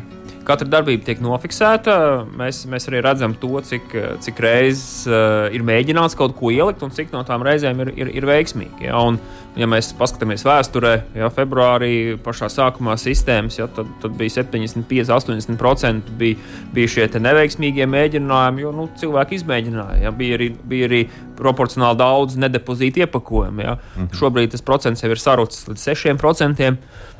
Katra 0.49 0.65
darbība 0.65 1.05
tiek 1.05 1.19
nofiksēta. 1.21 1.95
Mēs, 2.39 2.63
mēs 2.69 2.87
arī 2.89 3.03
redzam, 3.05 3.35
to, 3.37 3.51
cik, 3.61 3.91
cik 4.25 4.39
reizes 4.41 5.03
uh, 5.05 5.45
ir 5.53 5.61
mēģināts 5.65 6.17
kaut 6.17 6.33
ko 6.39 6.49
ielikt 6.49 6.81
un 6.85 6.93
cik 6.95 7.11
no 7.13 7.21
tām 7.27 7.43
reizēm 7.45 7.83
ir, 7.83 7.91
ir, 7.99 8.09
ir 8.17 8.25
veiksmīgi. 8.25 8.87
Ja? 8.87 8.97
Un, 9.05 9.19
ja 9.59 9.67
mēs 9.69 9.91
paskatāmies 9.99 10.41
vēsturē, 10.47 10.93
ja 11.19 11.29
februārī 11.33 11.91
pašā 12.25 12.49
sākumā 12.49 12.95
sistēmas, 12.97 13.59
ja, 13.59 13.67
tad, 13.75 13.91
tad 14.01 14.15
bija 14.17 14.39
75, 14.39 15.11
80% 15.13 16.09
bija, 16.17 16.39
bija 16.73 16.93
šie 16.95 17.05
neveiksmīgie 17.21 17.85
mēģinājumi, 17.89 18.63
jo 18.65 18.71
nu, 18.73 18.87
cilvēki 18.97 19.37
izmēģināja. 19.37 19.99
Ja? 20.07 20.13
Bija, 20.15 20.39
arī, 20.39 20.49
bija 20.71 20.87
arī 20.89 21.03
proporcionāli 21.37 22.01
daudz 22.01 22.39
nedepozītu 22.41 23.05
iepakojumu. 23.05 23.67
Ja? 23.67 23.77
Mhm. 23.93 24.09
Šobrīd 24.17 24.55
tas 24.55 24.65
procents 24.65 25.05
jau 25.05 25.13
ir 25.13 25.21
sarucis 25.21 25.69
līdz 25.69 25.85
6% 25.93 26.65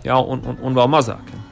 ja? 0.10 0.18
un, 0.18 0.42
un, 0.42 0.60
un 0.66 0.82
vēl 0.82 0.90
mazāk. 0.98 1.30
Ja? 1.30 1.46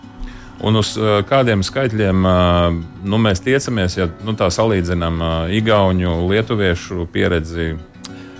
Un 0.65 0.80
uz 0.80 0.96
uh, 0.98 1.20
kādiem 1.28 1.62
skaitļiem 1.65 2.24
uh, 2.26 2.78
nu, 3.06 3.20
mēs 3.22 3.43
tiecamies, 3.46 3.98
ja 4.00 4.08
nu, 4.26 4.34
tā 4.38 4.50
salīdzinām 4.54 5.20
uh, 5.22 5.36
Igaunu, 5.54 6.15
Lietuviešu 6.32 7.06
pieredzi? 7.13 7.76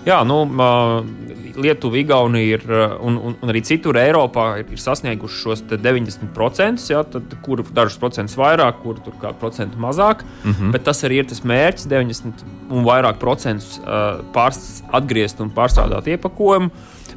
Jā, 0.08 0.23
nu, 0.25 0.39
Lietuva, 1.58 1.98
Igaunija 1.98 2.58
ir, 2.58 2.65
un, 3.04 3.17
un, 3.17 3.38
un 3.41 3.52
arī 3.52 3.63
citur 3.65 3.98
Eiropā 4.00 4.48
ir, 4.62 4.67
ir 4.74 4.82
sasnieguši 4.82 5.39
šos 5.43 5.63
90%, 5.72 6.84
ja, 6.91 7.04
tad, 7.04 7.34
kur 7.46 7.63
dažus 7.65 7.98
procentus 8.02 8.38
vairāk, 8.39 8.82
kur 8.84 9.00
tur 9.04 9.15
kādu 9.22 9.41
procentu 9.41 9.82
mazāk. 9.82 10.24
Mm 10.43 10.52
-hmm. 10.52 10.72
Bet 10.72 10.84
tas 10.84 11.04
arī 11.04 11.24
ir 11.24 11.26
tas 11.26 11.41
mērķis- 11.41 11.88
90 11.96 12.46
un 12.70 12.86
vairāk 12.86 13.17
procentus 13.20 13.80
pārs, 14.34 14.84
atgriezt 14.91 15.41
un 15.41 15.50
pārstrādāt 15.50 16.08
iepakojumu. 16.08 16.70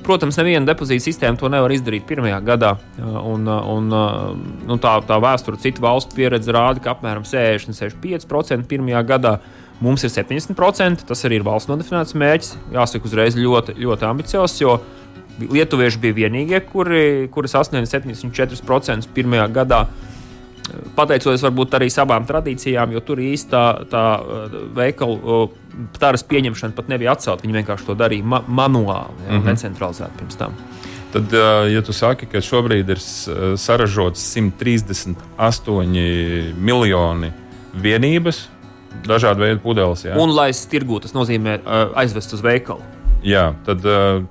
Protams, 0.03 0.37
neviena 0.37 0.67
depozīta 0.67 1.05
sistēma 1.05 1.39
to 1.39 1.49
nevar 1.49 1.71
izdarīt 1.71 2.07
pirmajā 2.09 2.41
gadā. 2.45 2.77
Un, 2.99 3.49
un, 3.49 3.89
nu, 4.67 4.79
tā, 4.79 4.95
tā 5.07 5.19
vēsture, 5.21 5.61
citu 5.61 5.83
valstu 5.83 6.17
pieredze 6.17 6.53
rāda, 6.53 6.81
ka 6.81 6.95
apmēram 6.95 7.27
60-65% 7.29 8.69
pirmajā 8.71 9.03
gadā 9.07 9.39
mums 9.81 10.05
ir 10.05 10.13
70%. 10.13 11.07
Tas 11.09 11.27
arī 11.27 11.41
ir 11.41 11.47
valsts 11.47 11.71
nodefinēts 11.71 12.17
mērķis. 12.19 12.55
Jāsaka, 12.77 13.09
uzreiz 13.09 13.39
ļoti, 13.39 13.77
ļoti 13.81 14.09
ambiciozs, 14.09 14.61
jo 14.61 14.79
lietuvieši 15.41 16.01
bija 16.03 16.25
vienīgie, 16.25 16.61
kuri, 16.69 17.29
kuri 17.33 17.49
sasniedza 17.49 18.01
74% 18.01 19.09
pirmajā 19.15 19.47
gadā 19.55 19.85
pateicoties 20.95 21.43
varbūt 21.45 21.75
arī 21.79 21.89
savām 21.93 22.27
tradīcijām, 22.29 22.93
jo 22.95 23.01
tur 23.05 23.19
īstenībā 23.23 23.85
tā, 23.91 23.91
tā 23.91 24.05
veikalu 24.77 25.49
tāras 25.99 26.23
pieņemšana 26.27 26.77
pat 26.77 26.89
nebija 26.93 27.13
atcelta. 27.17 27.43
Viņi 27.47 27.59
vienkārši 27.61 27.87
to 27.89 27.95
darīja 27.99 28.25
ma 28.27 28.39
manuāli, 28.47 29.15
ja, 29.25 29.31
mm 29.33 29.39
-hmm. 29.39 29.47
necentralizēti 29.51 30.19
pirms 30.19 30.37
tam. 30.37 30.53
Tad, 31.13 31.25
ja 31.73 31.83
tu 31.83 31.93
saki, 31.93 32.27
ka 32.27 32.39
šobrīd 32.39 32.91
ir 32.91 32.99
saražots 33.59 34.37
138 34.37 36.55
miljoni 36.55 37.33
vienības, 37.75 38.49
dažādu 39.07 39.47
veidu 39.47 39.63
pudeles. 39.65 40.05
Jā. 40.07 40.19
Un, 40.21 40.35
lai 40.37 40.51
tirgū, 40.53 41.01
tas 41.05 41.17
nozīmē 41.17 41.61
aizvest 42.01 42.37
uz 42.37 42.45
veikalu. 42.45 42.85
Jā, 43.27 43.51
tad 43.67 43.85
uh, 43.85 44.23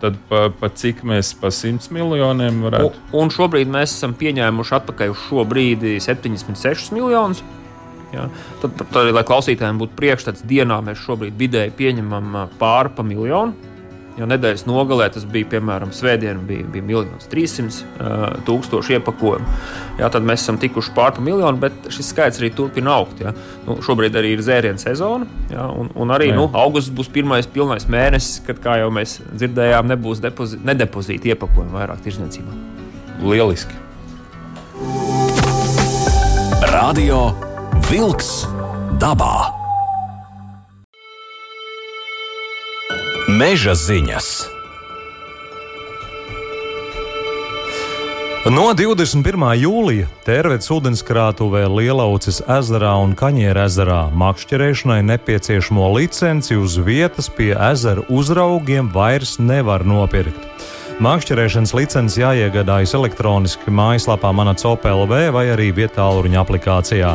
tad 0.00 0.18
pa, 0.28 0.46
pa 0.54 0.70
cik 0.70 1.02
mēs 1.06 1.32
pa 1.38 1.50
100 1.54 1.92
miljoniem 1.94 2.62
varētu? 2.66 2.90
Un, 3.10 3.22
un 3.24 3.32
šobrīd 3.34 3.70
mēs 3.70 3.96
esam 3.96 4.14
pieņēmuši 4.18 4.76
atpakaļ 4.78 5.14
uz 5.14 5.24
šo 5.26 5.44
brīdi 5.48 5.96
76 6.02 6.92
miljonus. 6.96 7.42
Ja? 8.14 8.28
Tad, 8.62 8.78
tad 8.78 9.10
lai 9.12 9.24
klausītājiem 9.26 9.80
būtu 9.82 9.98
priekšstats, 9.98 10.46
dienā 10.48 10.80
mēs 10.86 11.02
šobrīd 11.04 11.36
vidēji 11.38 11.74
pieņemam 11.78 12.38
pāri 12.60 12.94
pa 12.94 13.04
miljonu. 13.06 13.67
Jo 14.18 14.26
nedēļas 14.26 14.64
nogalē 14.66 15.06
tas 15.14 15.22
bija, 15.30 15.46
piemēram, 15.52 15.92
svētdiena, 15.94 16.40
bija, 16.46 16.66
bija 16.72 17.02
1 17.04 17.28
300 17.30 18.40
tūkstoši 18.48 18.96
iepakojumu. 18.96 19.58
Jā, 20.00 20.08
tad 20.14 20.26
mēs 20.26 20.42
esam 20.42 20.58
tikuši 20.58 20.94
pār 20.96 21.20
miljonu, 21.22 21.60
bet 21.62 21.90
šis 21.94 22.10
skaits 22.12 22.40
arī 22.42 22.50
turpina 22.54 22.96
augt. 22.98 23.22
Jā. 23.22 23.34
Nu, 23.66 23.78
šobrīd 23.84 24.18
arī 24.18 24.34
ir 24.34 24.42
zērienu 24.42 24.82
sezona, 24.82 25.28
jā, 25.52 25.66
un, 25.70 25.92
un 25.94 26.14
arī 26.14 26.32
jā. 26.32 26.38
nu, 26.38 26.48
augusts 26.58 26.94
būs 26.94 27.10
pirmais 27.14 27.46
pilnais 27.50 27.86
mēnesis, 27.90 28.42
kad, 28.46 28.58
kā 28.64 28.78
jau 28.82 28.90
mēs 28.94 29.20
dzirdējām, 29.34 29.90
nebūs 29.94 30.22
depozī, 30.24 30.58
nedepozīti 30.66 31.34
iepakojumu 31.34 31.78
vairāk 31.78 32.02
tirzniecībā. 32.06 32.58
Lieliski! 33.22 33.86
Radio 36.72 37.30
Wolks 37.90 38.34
dabā! 38.98 39.57
Meža 43.38 43.74
ziņas. 43.76 44.26
No 48.50 48.64
21. 48.74 49.44
jūlija 49.60 50.08
Tērvedes 50.26 50.70
ūdenskrātuvē 50.74 51.60
Lielaucis 51.70 52.40
ezerā 52.56 52.96
un 52.98 53.12
Kaņiera 53.18 53.68
ezerā 53.68 54.00
makšķerēšanai 54.22 55.04
nepieciešamo 55.12 55.86
licenci 55.94 56.58
uz 56.58 56.80
vietas 56.82 57.30
pie 57.30 57.52
ezera 57.52 58.02
uzraugiem 58.08 58.90
vairs 58.96 59.36
nevar 59.38 59.86
nopirkt. 59.86 60.40
Makšķerēšanas 61.04 61.76
licenci 61.78 62.24
jāiegādājas 62.24 62.96
elektroniski 62.98 63.70
mājaslapā 63.70 64.34
Manacopelv 64.34 65.14
vai 65.36 65.46
arī 65.52 65.70
vietāluņa 65.78 66.42
aplikācijā. 66.42 67.14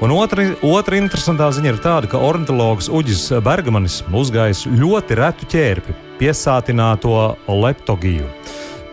Un 0.00 0.14
otra, 0.16 0.46
otra 0.64 0.96
interesantā 0.96 1.50
ziņa 1.52 1.74
ir 1.74 1.78
tāda, 1.84 2.08
ka 2.08 2.20
ornitologs 2.24 2.86
Uģis 2.88 3.26
Bergmanis 3.44 3.98
uzgājis 4.16 4.62
ļoti 4.72 5.18
retu 5.18 5.48
ķērpi, 5.52 5.96
piesātināto 6.16 7.12
leptogiju. 7.44 8.30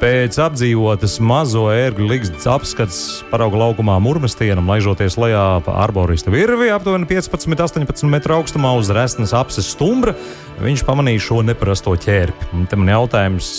Pēc 0.02 0.36
apdzīvotas 0.43 1.15
mazo 1.24 1.63
ērgļu 1.72 2.10
līgas 2.12 2.43
apskats 2.52 3.00
parauga 3.32 3.63
laukumā 3.63 3.96
Mūrmestienam, 4.04 4.67
laižoties 4.67 5.15
lejā 5.17 5.46
pa 5.65 5.80
arborista 5.86 6.30
virvi 6.30 6.67
aptuveni 6.76 7.08
15-18 7.10 8.12
metru 8.12 8.36
augstumā 8.36 8.76
uz 8.78 8.91
resnes 8.91 9.32
apses 9.34 9.72
stumbra, 9.74 10.13
viņš 10.60 10.84
pamanīja 10.86 11.24
šo 11.32 11.39
neparasto 11.48 11.96
ķērpi. 12.04 12.52
Un 12.54 12.67
te 12.67 12.78
man 12.78 12.91
jautājums 12.91 13.54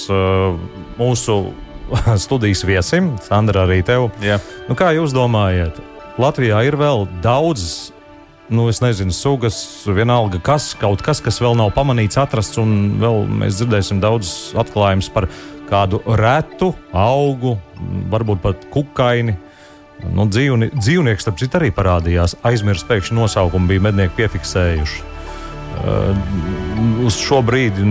mūsu 1.01 1.41
studijas 2.29 2.63
viesim, 2.69 3.15
Sandra, 3.25 3.65
arī 3.65 3.81
tev. 3.89 4.11
Jā. 4.21 4.37
Nu, 4.69 4.77
kā 4.79 4.93
jūs 4.95 5.17
domājat, 5.17 5.81
Latvijā 6.18 6.64
ir 6.66 6.74
vēl 6.78 7.07
daudzas, 7.22 7.92
nu, 8.50 8.66
es 8.72 8.81
nezinu, 8.83 9.14
sugas, 9.14 9.59
vienalga, 9.87 10.40
kas, 10.42 10.72
kaut 10.78 11.02
kas, 11.04 11.20
kas 11.22 11.38
vēl 11.42 11.54
nav 11.59 11.70
pamanīts, 11.76 12.18
atrasts, 12.18 12.59
un 12.59 12.98
vēl 12.98 13.22
mēs 13.42 13.61
dzirdēsim 13.61 14.00
daudz 14.02 14.33
atklājumus 14.59 15.12
par 15.14 15.28
kādu 15.68 16.00
retu 16.18 16.72
augu, 16.96 17.54
varbūt 18.11 18.42
pat 18.42 18.66
kukaini. 18.72 19.37
Nu, 20.14 20.28
dzīvni, 20.31 20.70
dzīvnieks, 20.78 21.24
starp 21.26 21.38
citu, 21.40 21.59
arī 21.59 21.72
parādījās. 21.74 22.37
Aizmirst 22.46 22.87
pēkšņi 22.90 23.18
nosaukumu 23.18 23.70
bija 23.70 23.83
mednieki 23.88 24.14
piefiksējuši. 24.20 25.00
Uh, 25.78 27.07
uz 27.07 27.18
šo 27.18 27.40
brīdi 27.46 27.87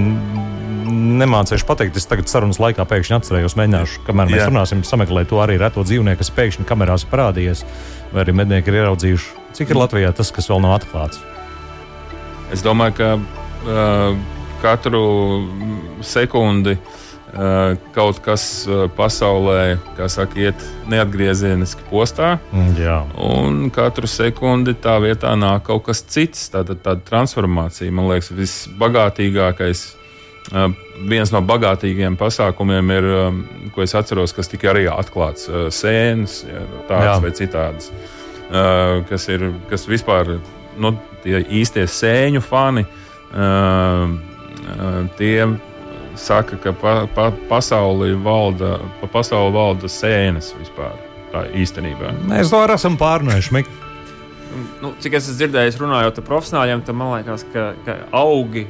nemācīšu 0.87 1.67
pateikt. 1.67 1.99
Es 1.99 2.07
tagad 2.09 2.31
sarunas 2.31 2.59
laikā 2.61 2.85
pēkšņi 2.87 3.15
atcerējos, 3.17 3.55
mēģināšu, 3.59 4.03
kamēr 4.07 4.31
mēs 4.31 4.41
Jā. 4.41 4.49
runāsim, 4.51 4.83
sameklēt 4.87 5.31
to 5.31 5.41
arī 5.43 5.57
reto 5.61 5.83
dzīvnieku, 5.85 6.21
kas 6.21 6.33
pēkšņi 6.37 6.67
kamerās 6.67 7.05
ir 7.05 7.11
parādījies, 7.11 7.63
vai 8.13 8.23
arī 8.23 8.35
mednieki 8.37 8.71
ir 8.71 8.81
ieraudzījuši, 8.81 9.33
cik 9.57 9.73
ir 9.73 9.79
Latvijā 9.79 10.13
tas, 10.15 10.31
kas 10.33 10.49
vēl 10.51 10.63
nav 10.63 10.77
atklāts. 10.79 11.21
Es 12.53 12.63
domāju, 12.63 12.95
ka 12.99 13.09
uh, 13.17 14.19
katru 14.61 15.01
sekundi 16.05 16.77
uh, 16.77 17.75
kaut 17.95 18.21
kas 18.23 18.47
uh, 18.69 18.85
pasaulē, 18.95 19.75
kā 19.97 20.07
saka, 20.11 20.39
iet 20.47 20.63
neatgriezieniski 20.87 21.89
postā. 21.91 22.37
Mm, 22.53 22.73
Un 23.19 23.61
katru 23.75 24.07
sekundi 24.07 24.77
tā 24.79 24.95
vietā 25.03 25.35
nāk 25.35 25.67
kaut 25.67 25.85
kas 25.89 26.05
cits. 26.07 26.47
Tāda, 26.53 26.79
tāda 26.79 27.03
transformācija, 27.09 27.91
man 27.91 28.07
liekas, 28.13 28.31
visbagātīgākais. 28.39 29.87
Uh, 29.91 30.06
viens 30.51 31.31
no 31.33 31.41
bagātīgākajiem 31.43 32.15
pasākumiem 32.19 32.93
ir, 32.95 33.07
um, 33.27 33.41
ko 33.75 33.83
es 33.83 33.95
atceros, 33.97 34.33
kas 34.35 34.47
tika 34.51 34.71
arī 34.71 34.85
atklāts, 34.91 35.49
uh, 35.51 35.67
sēnes, 35.73 36.41
ja, 36.47 36.63
tādas 36.89 37.09
Jā. 37.09 37.17
vai 37.25 37.33
citādas. 37.35 37.91
Kas 39.09 39.25
ir 39.27 39.41
kas 39.67 39.81
vispār 39.91 40.37
nu, 40.79 40.93
tie 41.19 41.41
īstie 41.59 41.83
sēņu 41.83 42.39
fani. 42.45 42.85
Tie 45.17 45.47
saka, 46.17 46.57
ka 46.63 46.73
pa, 46.73 46.93
pa, 47.15 47.27
pasauli 47.49 48.15
valda, 48.23 48.77
pa 49.01 49.09
pasauli 49.11 49.53
valda 49.55 49.91
sēnes 49.91 50.53
vispār. 50.61 50.95
Tā 51.27 51.43
īstenībā. 51.59 52.13
mēs 52.23 52.53
to 52.53 52.61
arī 52.63 52.77
esam 52.77 52.95
pārnējuši. 52.99 53.65
Nu, 54.81 54.93
cik 55.03 55.17
es 55.19 55.27
esmu 55.27 55.41
dzirdējis, 55.41 55.77
runājot 55.81 56.21
ar 56.21 56.25
profesionāļiem, 56.25 56.83
tad 56.87 56.95
man 56.95 57.17
liekas, 57.17 57.43
ka, 57.51 57.73
ka 57.85 57.97
augi, 58.15 58.63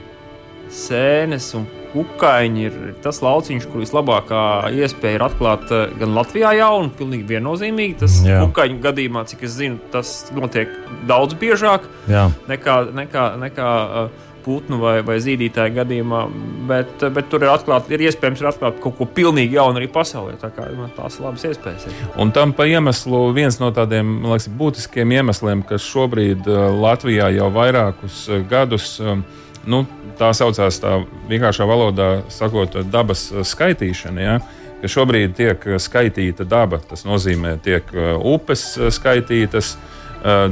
sēnes 0.73 1.51
un 1.57 1.67
kukaiņi 1.93 2.67
ir 2.67 2.77
tas 3.03 3.21
lauciņš, 3.23 3.67
kur 3.71 3.83
vislabākā 3.83 4.43
iespēja 4.75 5.19
ir 5.19 5.25
atklāt 5.27 5.71
eh, 5.73 5.95
gan 5.99 6.15
Latvijā 6.17 6.53
jaunu, 6.59 6.93
pilnīgi 6.97 7.27
viennozīmīgi. 7.31 7.99
Tas 8.03 8.19
Jā. 8.25 8.41
kukaiņu 8.45 8.79
gadījumā, 8.83 9.25
cik 9.31 9.47
es 9.47 9.57
zinu, 9.57 9.81
tas 9.93 10.13
notiek 10.35 10.71
daudz 11.09 11.37
biežāk 11.39 11.87
Jā. 12.11 12.27
nekā, 12.49 12.79
nekā, 12.97 13.27
nekā 13.41 13.69
uh, 13.85 14.25
putnu 14.47 14.79
vai, 14.79 14.99
vai 15.07 15.17
zīdītāju 15.23 15.75
gadījumā. 15.79 16.21
Bet, 16.69 16.93
uh, 17.01 17.13
bet 17.13 17.31
tur 17.31 17.45
ir, 17.45 17.51
atklāt, 17.53 17.89
ir 17.93 18.03
iespējams 18.09 18.43
ir 18.43 18.51
atklāt 18.51 18.83
kaut 18.83 18.97
ko 18.99 19.07
pilnīgi 19.17 19.57
jaunu 19.57 19.81
arī 19.81 19.89
pasaulē. 19.91 20.37
Tā 20.41 20.51
kā 20.55 20.67
tās 20.99 21.17
ir 21.17 21.27
labas 21.27 21.47
iespējas. 21.49 21.87
Ir. 21.87 22.05
Un 22.19 22.35
tam 22.35 22.53
pa 22.57 22.67
iemeslu, 22.69 23.29
viens 23.37 23.59
no 23.63 23.71
tādiem 23.75 24.19
liekas, 24.27 24.51
būtiskiem 24.59 25.17
iemesliem, 25.19 25.65
kas 25.67 25.87
šobrīd 25.87 26.47
Latvijā 26.77 27.31
jau 27.39 27.51
vairākus 27.55 28.25
gadus, 28.51 28.97
um, 29.01 29.25
nu, 29.69 29.83
tā 30.19 30.31
saucās 30.35 30.79
tā 30.81 31.01
vienkāršā 31.29 31.67
valodā, 31.69 32.09
sakot, 32.33 32.79
dabas 32.91 33.27
uh, 33.33 33.43
skaitīšana. 33.47 34.23
Ja? 34.23 34.39
Ka 34.81 34.91
šobrīd 34.91 35.35
tiek 35.37 35.67
uh, 35.67 35.77
skaitīta 35.81 36.47
daba, 36.47 36.79
tas 36.81 37.05
nozīmē, 37.07 37.57
tiek 37.65 37.93
uh, 37.95 38.15
upes 38.35 38.73
skaitītas, 38.97 39.77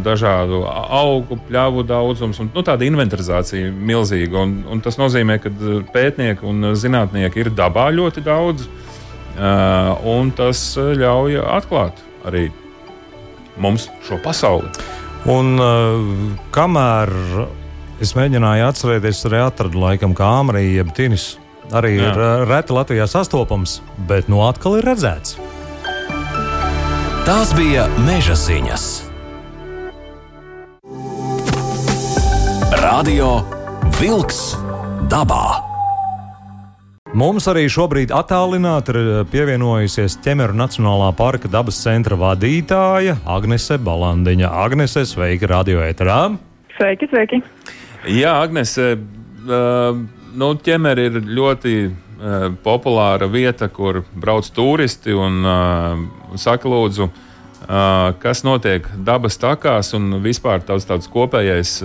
dažādu 0.06 0.60
augu, 0.70 1.36
pļavu 1.48 1.82
daudzums, 1.90 2.38
un 2.40 2.52
nu, 2.54 2.62
tāda 2.64 2.86
inventarizācija 2.86 3.72
milzīga. 3.74 4.44
Un, 4.46 4.52
un 4.72 4.82
tas 4.86 4.96
nozīmē, 5.02 5.40
ka 5.42 5.50
pētnieki 5.92 6.46
un 6.48 6.70
zinātnieki 6.78 7.42
ir 7.42 7.50
dabā 7.58 7.88
ļoti 7.92 8.22
daudz, 8.24 8.68
un 10.06 10.30
tas 10.38 10.62
ļauj 10.78 11.42
atklāt 11.58 12.00
arī 12.30 12.46
mums 13.58 13.90
šo 14.06 14.22
pasauli. 14.24 14.70
Un 15.26 15.56
uh, 15.58 16.02
kamēr 16.54 17.10
es 18.04 18.14
mēģināju 18.18 18.68
atcerēties, 18.70 19.24
arī 19.30 19.42
atradu 19.46 19.82
laikam, 19.82 20.16
kā 20.18 20.28
Amrija 20.42 20.82
jeb 20.82 20.94
Tinis. 20.96 21.36
Arī 21.74 21.96
Jā. 21.96 22.12
ir 22.12 22.48
reti 22.50 22.76
Latvijā 22.76 23.08
sastopams, 23.10 23.80
bet 24.10 24.30
nu 24.30 24.44
atkal 24.46 24.78
ir 24.80 24.86
redzēts. 24.86 25.40
Tās 27.26 27.56
bija 27.58 27.88
meža 28.06 28.36
ziņas. 28.38 28.84
Radio 32.84 33.40
Wolks 33.98 34.52
dabā. 35.10 35.46
Mums 37.16 37.48
arī 37.48 37.64
šobrīd 37.72 38.12
attālināti 38.12 38.92
ir 38.92 38.98
uh, 39.00 39.20
pievienojusies 39.32 40.18
Ķemeru 40.22 40.54
Nacionālā 40.60 41.14
parka 41.16 41.48
dabas 41.48 41.80
centra 41.80 42.18
vadītāja 42.20 43.16
Agnese 43.24 43.80
Balandiņa. 43.80 44.52
Agnese, 44.66 45.06
sveika 45.08 45.48
radio 45.48 45.80
ēterā! 45.86 46.36
Sveiki, 46.76 47.08
sveiki! 47.08 47.40
Jā, 48.06 48.36
Agnēs, 48.44 48.76
uh, 48.78 50.02
nu, 50.38 50.50
ķemeri 50.62 51.08
ir 51.10 51.16
ļoti 51.26 51.72
uh, 51.86 52.50
populāra 52.62 53.26
vieta, 53.32 53.66
kur 53.70 54.04
brauc 54.14 54.46
turisti 54.54 55.16
un 55.18 55.42
saka, 56.38 56.70
lūdzu, 56.70 57.10
kas 58.22 58.44
notiek 58.46 58.86
dabas 59.08 59.40
takās 59.42 59.90
un 59.98 60.20
vispār 60.22 60.62
tāds, 60.62 60.86
tāds 60.86 61.10
kopējais, 61.10 61.80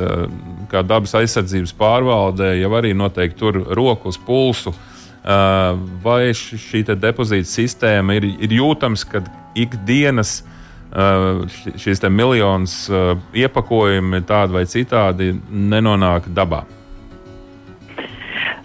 kā 0.69 0.83
dabas 0.85 1.15
aizsardzības 1.17 1.73
pārvalde, 1.79 2.51
jau 2.61 2.73
arī 2.77 2.93
noteikti 2.93 3.39
tur 3.41 3.63
roku 3.79 4.13
uz 4.13 4.19
pulsu. 4.21 4.75
Vai 6.05 6.35
šī 6.37 6.83
depozīta 6.91 7.49
sistēma 7.49 8.19
ir, 8.19 8.29
ir 8.45 8.53
jūtams, 8.59 9.07
ka 9.09 9.25
ikdienas 9.57 10.43
uh, 10.43 10.60
šīs 10.91 12.03
te 12.03 12.11
miljonus 12.11 12.75
uh, 12.91 13.15
iepakojumi 13.37 14.25
tādi 14.27 14.59
vai 14.59 14.67
citādi 14.67 15.33
nenonāk 15.51 16.27
dabā? 16.35 16.65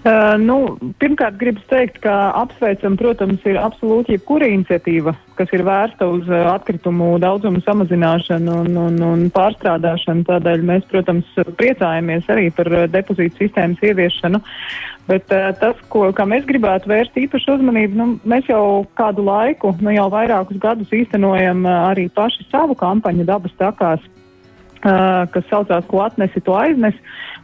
Uh, 0.06 0.36
nu, 0.38 0.56
pirmkārt, 1.02 1.40
gribu 1.42 1.64
teikt, 1.66 1.96
ka 2.04 2.14
apsveicam, 2.38 2.94
protams, 3.00 3.42
ir 3.50 3.58
absolūti 3.58 4.14
jebkura 4.14 4.46
iniciatīva, 4.54 5.16
kas 5.34 5.50
ir 5.50 5.64
vērsta 5.66 6.06
uz 6.14 6.30
atkritumu 6.30 7.16
daudzumu 7.24 7.64
samazināšanu 7.66 8.60
un, 8.68 8.78
un, 8.84 9.00
un 9.02 9.24
pārstrādāšanu. 9.34 10.28
Tādēļ 10.28 10.68
mēs, 10.70 10.86
protams, 10.92 11.32
priecājamies 11.58 12.30
arī 12.30 12.52
par 12.54 12.70
depozītu 12.94 13.42
sistēmas 13.42 13.82
ieviešanu. 13.82 14.44
Bet 15.10 15.34
uh, 15.34 15.50
tas, 15.58 15.82
ko, 15.90 16.12
kā 16.14 16.30
mēs 16.30 16.46
gribētu 16.46 16.94
vērst 16.94 17.18
īpašu 17.26 17.58
uzmanību, 17.58 17.98
nu, 17.98 18.08
mēs 18.30 18.46
jau 18.54 18.86
kādu 19.02 19.26
laiku, 19.26 19.74
nu, 19.82 19.90
jau 19.98 20.06
vairākus 20.14 20.62
gadus 20.62 20.94
īstenojam 20.94 21.66
uh, 21.66 21.80
arī 21.90 22.12
paši 22.14 22.46
savu 22.52 22.78
kampaņu 22.78 23.26
dabas 23.26 23.58
takās, 23.58 24.06
uh, 24.06 25.26
kas 25.34 25.50
saucās, 25.50 25.90
ko 25.90 26.06
atnesi, 26.06 26.46
to 26.46 26.54
aiznesi. 26.62 27.02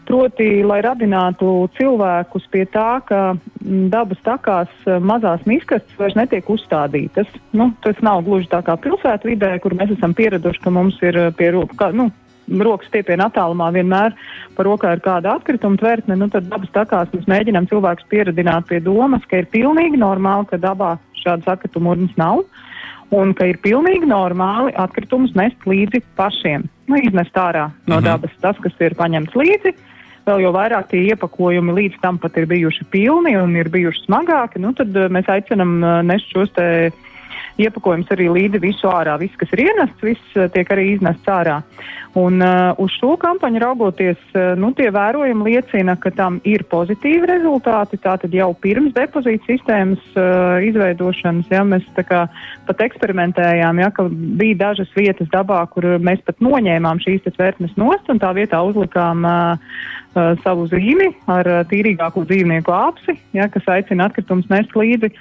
Proti, 0.07 0.63
lai 0.65 0.79
radinātu 0.81 1.69
cilvēkus 1.77 2.47
pie 2.51 2.65
tā, 2.73 2.99
ka 3.05 3.19
mm, 3.35 3.89
dabas 3.93 4.19
takās 4.25 4.71
eh, 4.89 4.97
mazās 4.99 5.43
miskastes 5.47 5.93
vairs 5.99 6.17
netiek 6.17 6.47
uzstādītas. 6.49 7.29
Nu, 7.53 7.69
tas 7.85 7.99
nav 8.03 8.23
gluži 8.25 8.49
tā 8.51 8.63
kā 8.65 8.75
pilsētvidē, 8.81 9.53
kur 9.61 9.75
mēs 9.77 9.93
esam 9.95 10.15
pieraduši, 10.17 10.63
ka 10.65 10.73
mums 10.73 10.97
ir 11.05 11.17
eh, 11.27 11.31
pie 11.37 11.51
rokas. 11.55 11.93
Nu, 11.95 12.09
Rokas 12.51 12.89
stiepienā 12.89 13.29
attālumā 13.29 13.69
vienmēr 13.71 14.11
par 14.57 14.65
rokā 14.67 14.89
ir 14.97 14.99
kāda 15.05 15.37
atkrituma 15.37 15.77
tvertne, 15.79 16.17
nu 16.19 16.27
tad 16.33 16.49
dabas 16.51 16.71
takās 16.75 17.07
mēs 17.13 17.29
mēģinām 17.29 17.69
cilvēkus 17.69 18.09
pieradināt 18.11 18.65
pie 18.67 18.81
domas, 18.83 19.23
ka 19.29 19.39
ir 19.39 19.47
pilnīgi 19.53 19.95
normāli, 20.01 20.49
ka 20.49 20.57
dabā 20.59 20.97
šādas 21.21 21.47
atkrituma 21.53 21.93
urnas 21.93 22.17
nav. 22.19 22.41
un 23.11 23.33
ka 23.35 23.43
ir 23.45 23.57
pilnīgi 23.59 24.07
normāli 24.07 24.71
atkritumus 24.79 25.33
nest 25.35 25.59
līdzi 25.67 25.99
pašiem, 26.15 26.63
nu, 26.87 26.95
iznest 26.95 27.35
ārā 27.35 27.65
no 27.87 27.97
Mhm. 27.99 28.05
dabas 28.05 28.31
tas, 28.41 28.55
kas 28.63 28.71
ir 28.79 28.95
paņemts 28.95 29.35
līdzi. 29.35 29.73
Vēl 30.27 30.43
jau 30.43 30.51
vairāk 30.53 30.91
tie 30.91 31.01
iepakojumi 31.09 31.73
līdz 31.77 32.01
tam 32.03 32.19
pat 32.21 32.35
ir 32.37 32.45
bijuši 32.49 32.85
pilni 32.93 33.33
un 33.39 33.55
ir 33.57 33.71
bijuši 33.73 34.05
smagāki, 34.05 34.61
nu, 34.61 34.73
tad 34.77 34.93
eh, 34.93 35.09
mēs 35.09 35.29
aicinam 35.33 35.79
eh, 35.81 35.95
nest 36.05 36.29
šos 36.33 36.53
te 36.57 36.67
iepakojums 37.65 38.11
arī 38.13 38.29
līdzi 38.31 38.61
visu 38.63 38.89
ārā. 38.91 39.17
Viss, 39.21 39.37
kas 39.39 39.51
ir 39.55 39.65
ienests, 39.67 40.03
viss 40.05 40.37
eh, 40.37 40.49
tiek 40.53 40.69
arī 40.73 40.93
iznests 40.95 41.31
ārā. 41.31 41.61
Un 42.19 42.41
uh, 42.43 42.73
uz 42.83 42.91
šo 42.99 43.13
kampaņu 43.15 43.61
raugoties, 43.63 44.19
uh, 44.35 44.51
nu, 44.59 44.73
tie 44.75 44.89
vērojumi 44.91 45.45
liecina, 45.47 45.93
ka 45.95 46.11
tam 46.11 46.41
ir 46.43 46.65
pozitīvi 46.67 47.29
rezultāti. 47.29 48.01
Tātad 48.03 48.35
jau 48.35 48.49
pirms 48.59 48.91
depozīta 48.97 49.47
sistēmas 49.47 50.03
uh, 50.19 50.59
izveidošanas, 50.67 51.47
ja 51.53 51.63
mēs 51.63 51.87
tā 51.95 52.03
kā 52.09 52.25
pat 52.67 52.83
eksperimentējām, 52.83 53.79
ja, 53.79 53.87
ka 53.95 54.09
bija 54.11 54.59
dažas 54.65 54.91
vietas 54.97 55.31
dabā, 55.31 55.61
kur 55.71 55.87
mēs 56.03 56.19
pat 56.27 56.43
noņēmām 56.43 56.99
šīs 56.99 57.23
te 57.23 57.31
tvērtnes 57.37 57.79
nost 57.79 58.11
un 58.11 58.19
tā 58.19 58.33
vietā 58.35 58.59
uzlikām 58.59 59.23
uh, 59.23 59.71
uh, 60.11 60.33
savu 60.43 60.67
zīmi 60.71 61.13
ar 61.31 61.47
uh, 61.47 61.63
tīrīgāku 61.71 62.25
dzīvnieku 62.27 62.75
āpsi, 62.75 63.15
ja, 63.37 63.47
kas 63.47 63.71
aicina 63.71 64.11
atkritumus 64.11 64.51
nest 64.51 64.75
līdzi. 64.75 65.13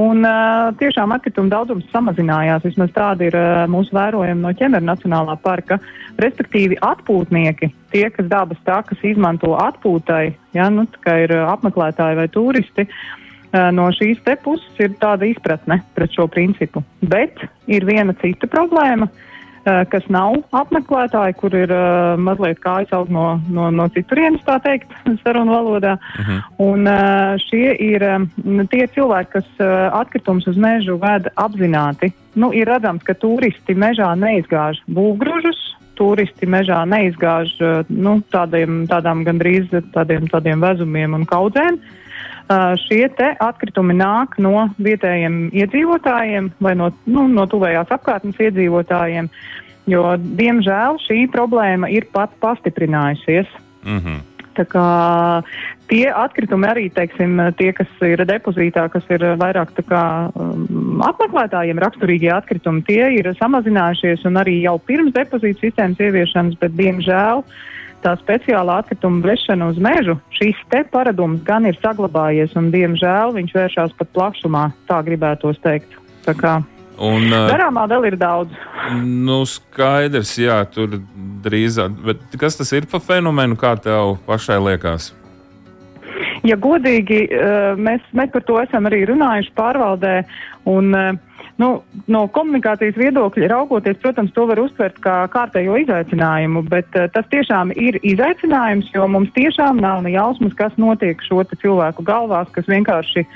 Un 0.00 0.24
uh, 0.24 0.70
tiešām 0.80 1.12
atkrituma 1.12 1.52
daudzums 1.52 1.88
samazinājās. 1.92 2.64
Vismaz 2.64 2.92
tāda 2.96 3.26
ir 3.28 3.34
uh, 3.36 3.64
mūsu 3.68 3.92
vērojuma 3.92 4.40
no 4.40 4.52
ķemera 4.56 4.84
Nacionālā 4.88 5.36
parka. 5.44 5.76
Respektīvi, 6.22 6.78
atpūtnieki, 6.80 7.68
tie, 7.92 8.06
kas 8.12 8.30
dabas 8.30 8.60
takas 8.64 9.02
izmanto 9.04 9.52
atpūtai, 9.60 10.30
ja, 10.56 10.70
nu, 10.72 10.86
kā 11.04 11.18
ir 11.26 11.34
apmeklētāji 11.44 12.20
vai 12.22 12.28
turisti, 12.32 12.86
uh, 12.88 13.68
no 13.76 13.90
šīs 13.92 14.24
te 14.24 14.38
puses 14.40 14.80
ir 14.80 14.96
tāda 15.02 15.28
izpratne 15.28 15.82
pret 15.96 16.16
šo 16.16 16.24
principu. 16.32 16.84
Bet 17.04 17.44
ir 17.68 17.84
viena 17.88 18.16
cita 18.24 18.48
problēma, 18.48 19.10
uh, 19.10 19.28
kas 19.64 20.06
nav 20.12 20.38
apmeklētāji, 20.56 21.36
kur 21.40 21.54
ir 21.56 21.72
uh, 21.74 22.14
mazliet 22.20 22.60
kājas 22.62 22.92
aug 22.96 23.10
no, 23.12 23.26
no, 23.52 23.68
no 23.74 23.88
citurienes, 23.94 24.42
tā 24.46 24.58
teikt, 24.64 24.92
sarunu 25.22 25.54
valodā. 25.54 25.96
Un 26.62 26.88
uh, 26.90 27.38
šie 27.48 27.74
ir 27.82 28.04
um, 28.08 28.26
tie 28.72 28.86
cilvēki, 28.94 29.32
kas 29.36 29.48
uh, 29.62 29.92
atkritumus 30.00 30.48
uz 30.50 30.58
mežu 30.60 30.98
ved 31.02 31.30
apzināti. 31.40 32.12
Nu, 32.34 32.52
ir 32.56 32.70
redzams, 32.70 33.04
ka 33.06 33.14
turisti 33.18 33.76
mežā 33.76 34.12
neizgāž 34.18 34.80
būvgrūžus, 34.90 35.60
turisti 35.98 36.48
mežā 36.48 36.82
neizgāž 36.88 37.54
uh, 37.60 37.90
nu, 37.92 38.20
tādiem, 38.34 38.86
tādām 38.90 39.26
gandrīz 39.28 39.70
tādiem, 39.94 40.30
tādiem 40.32 40.62
vezumiem 40.64 41.18
un 41.18 41.28
kaudzēm. 41.28 41.78
Uh, 41.78 41.98
šie 42.86 43.06
te 43.16 43.32
atkritumi 43.40 43.94
nāk 43.98 44.38
no 44.42 44.68
vietējiem 44.82 45.50
iedzīvotājiem 45.52 46.52
vai 46.62 46.74
no, 46.78 46.90
nu, 47.06 47.26
no 47.28 47.46
tuvējās 47.46 47.92
apkārtnes 47.94 48.40
iedzīvotājiem, 48.40 49.30
jo, 49.92 50.02
diemžēl, 50.40 51.00
šī 51.06 51.24
problēma 51.32 51.90
ir 51.92 52.08
pat 52.12 52.34
pastiprinājusies. 52.42 53.48
Mhm. 53.84 54.20
Tā 54.52 54.66
kā 54.68 54.86
tie 55.88 56.06
atkritumi 56.12 56.68
arī, 56.68 56.86
teiksim, 56.92 57.40
tie, 57.56 57.70
kas 57.76 57.88
ir 58.04 58.20
depozītā, 58.28 58.84
kas 58.92 59.06
ir 59.12 59.24
vairāk 59.40 59.72
kā 59.88 60.04
um, 60.28 61.00
apmeklētājiem 61.08 61.80
raksturīgie 61.80 62.28
atkritumi, 62.34 62.84
tie 62.88 63.06
ir 63.16 63.30
samazinājušies 63.38 64.26
un 64.28 64.40
arī 64.42 64.58
jau 64.66 64.76
pirms 64.88 65.14
depozīta 65.16 65.64
sistēmas 65.64 66.02
ieviešanas, 66.04 66.58
bet 66.60 66.76
diemžēl 66.76 67.44
tā 68.04 68.16
speciālā 68.20 68.80
atkrituma 68.82 69.22
vešana 69.26 69.70
uz 69.72 69.78
mežu, 69.82 70.18
šīs 70.38 70.58
te 70.72 70.82
paradums 70.92 71.42
gan 71.46 71.66
ir 71.66 71.78
saglabājies 71.82 72.54
un 72.58 72.70
diemžēl 72.74 73.34
viņš 73.38 73.56
vēršās 73.56 73.96
pat 73.98 74.12
plašumā, 74.16 74.68
tā 74.90 75.00
gribētos 75.06 75.60
teikt. 75.64 75.98
Tā 76.26 76.36
kā 76.38 76.60
Un, 77.02 77.24
uh, 77.32 77.48
darāmā 77.48 77.86
vēl 77.90 78.12
ir 78.12 78.16
daudz. 78.20 78.52
nu, 79.00 79.42
skaidrs, 79.48 80.36
jā, 80.38 80.60
tur 80.70 81.00
drīzāk. 81.42 81.96
Bet 82.04 82.36
kas 82.38 82.58
tas 82.60 82.70
ir 82.76 82.86
par 82.90 83.00
fenomenu, 83.02 83.56
kā 83.58 83.74
tev 83.80 84.18
pašai 84.28 84.60
liekas? 84.60 85.12
Ja 86.42 86.56
godīgi, 86.58 87.28
eh, 87.30 87.74
mēs, 87.78 88.02
mēs 88.12 88.32
par 88.34 88.42
to 88.42 88.58
esam 88.58 88.88
arī 88.90 89.04
runājuši 89.06 89.52
pārvaldē. 89.54 90.24
Un, 90.66 90.94
eh, 90.94 91.12
nu, 91.60 91.68
no 92.06 92.22
komunikācijas 92.32 92.96
viedokļa 93.00 93.50
raugoties, 93.52 93.98
protams, 94.02 94.32
to 94.36 94.46
var 94.50 94.60
uztvert 94.62 94.98
kā 95.04 95.22
kārtējo 95.32 95.76
izaicinājumu, 95.84 96.64
bet 96.72 96.98
eh, 96.98 97.08
tas 97.12 97.28
tiešām 97.32 97.74
ir 97.76 97.98
izaicinājums, 98.02 98.92
jo 98.94 99.08
mums 99.10 99.32
tiešām 99.36 99.82
nav 99.82 100.04
ne 100.06 100.14
jausmas, 100.16 100.54
kas 100.58 100.76
notiek 100.80 101.20
šo 101.26 101.44
cilvēku 101.52 102.04
galvās, 102.06 102.48
kas 102.54 102.68
vienkārši 102.70 103.26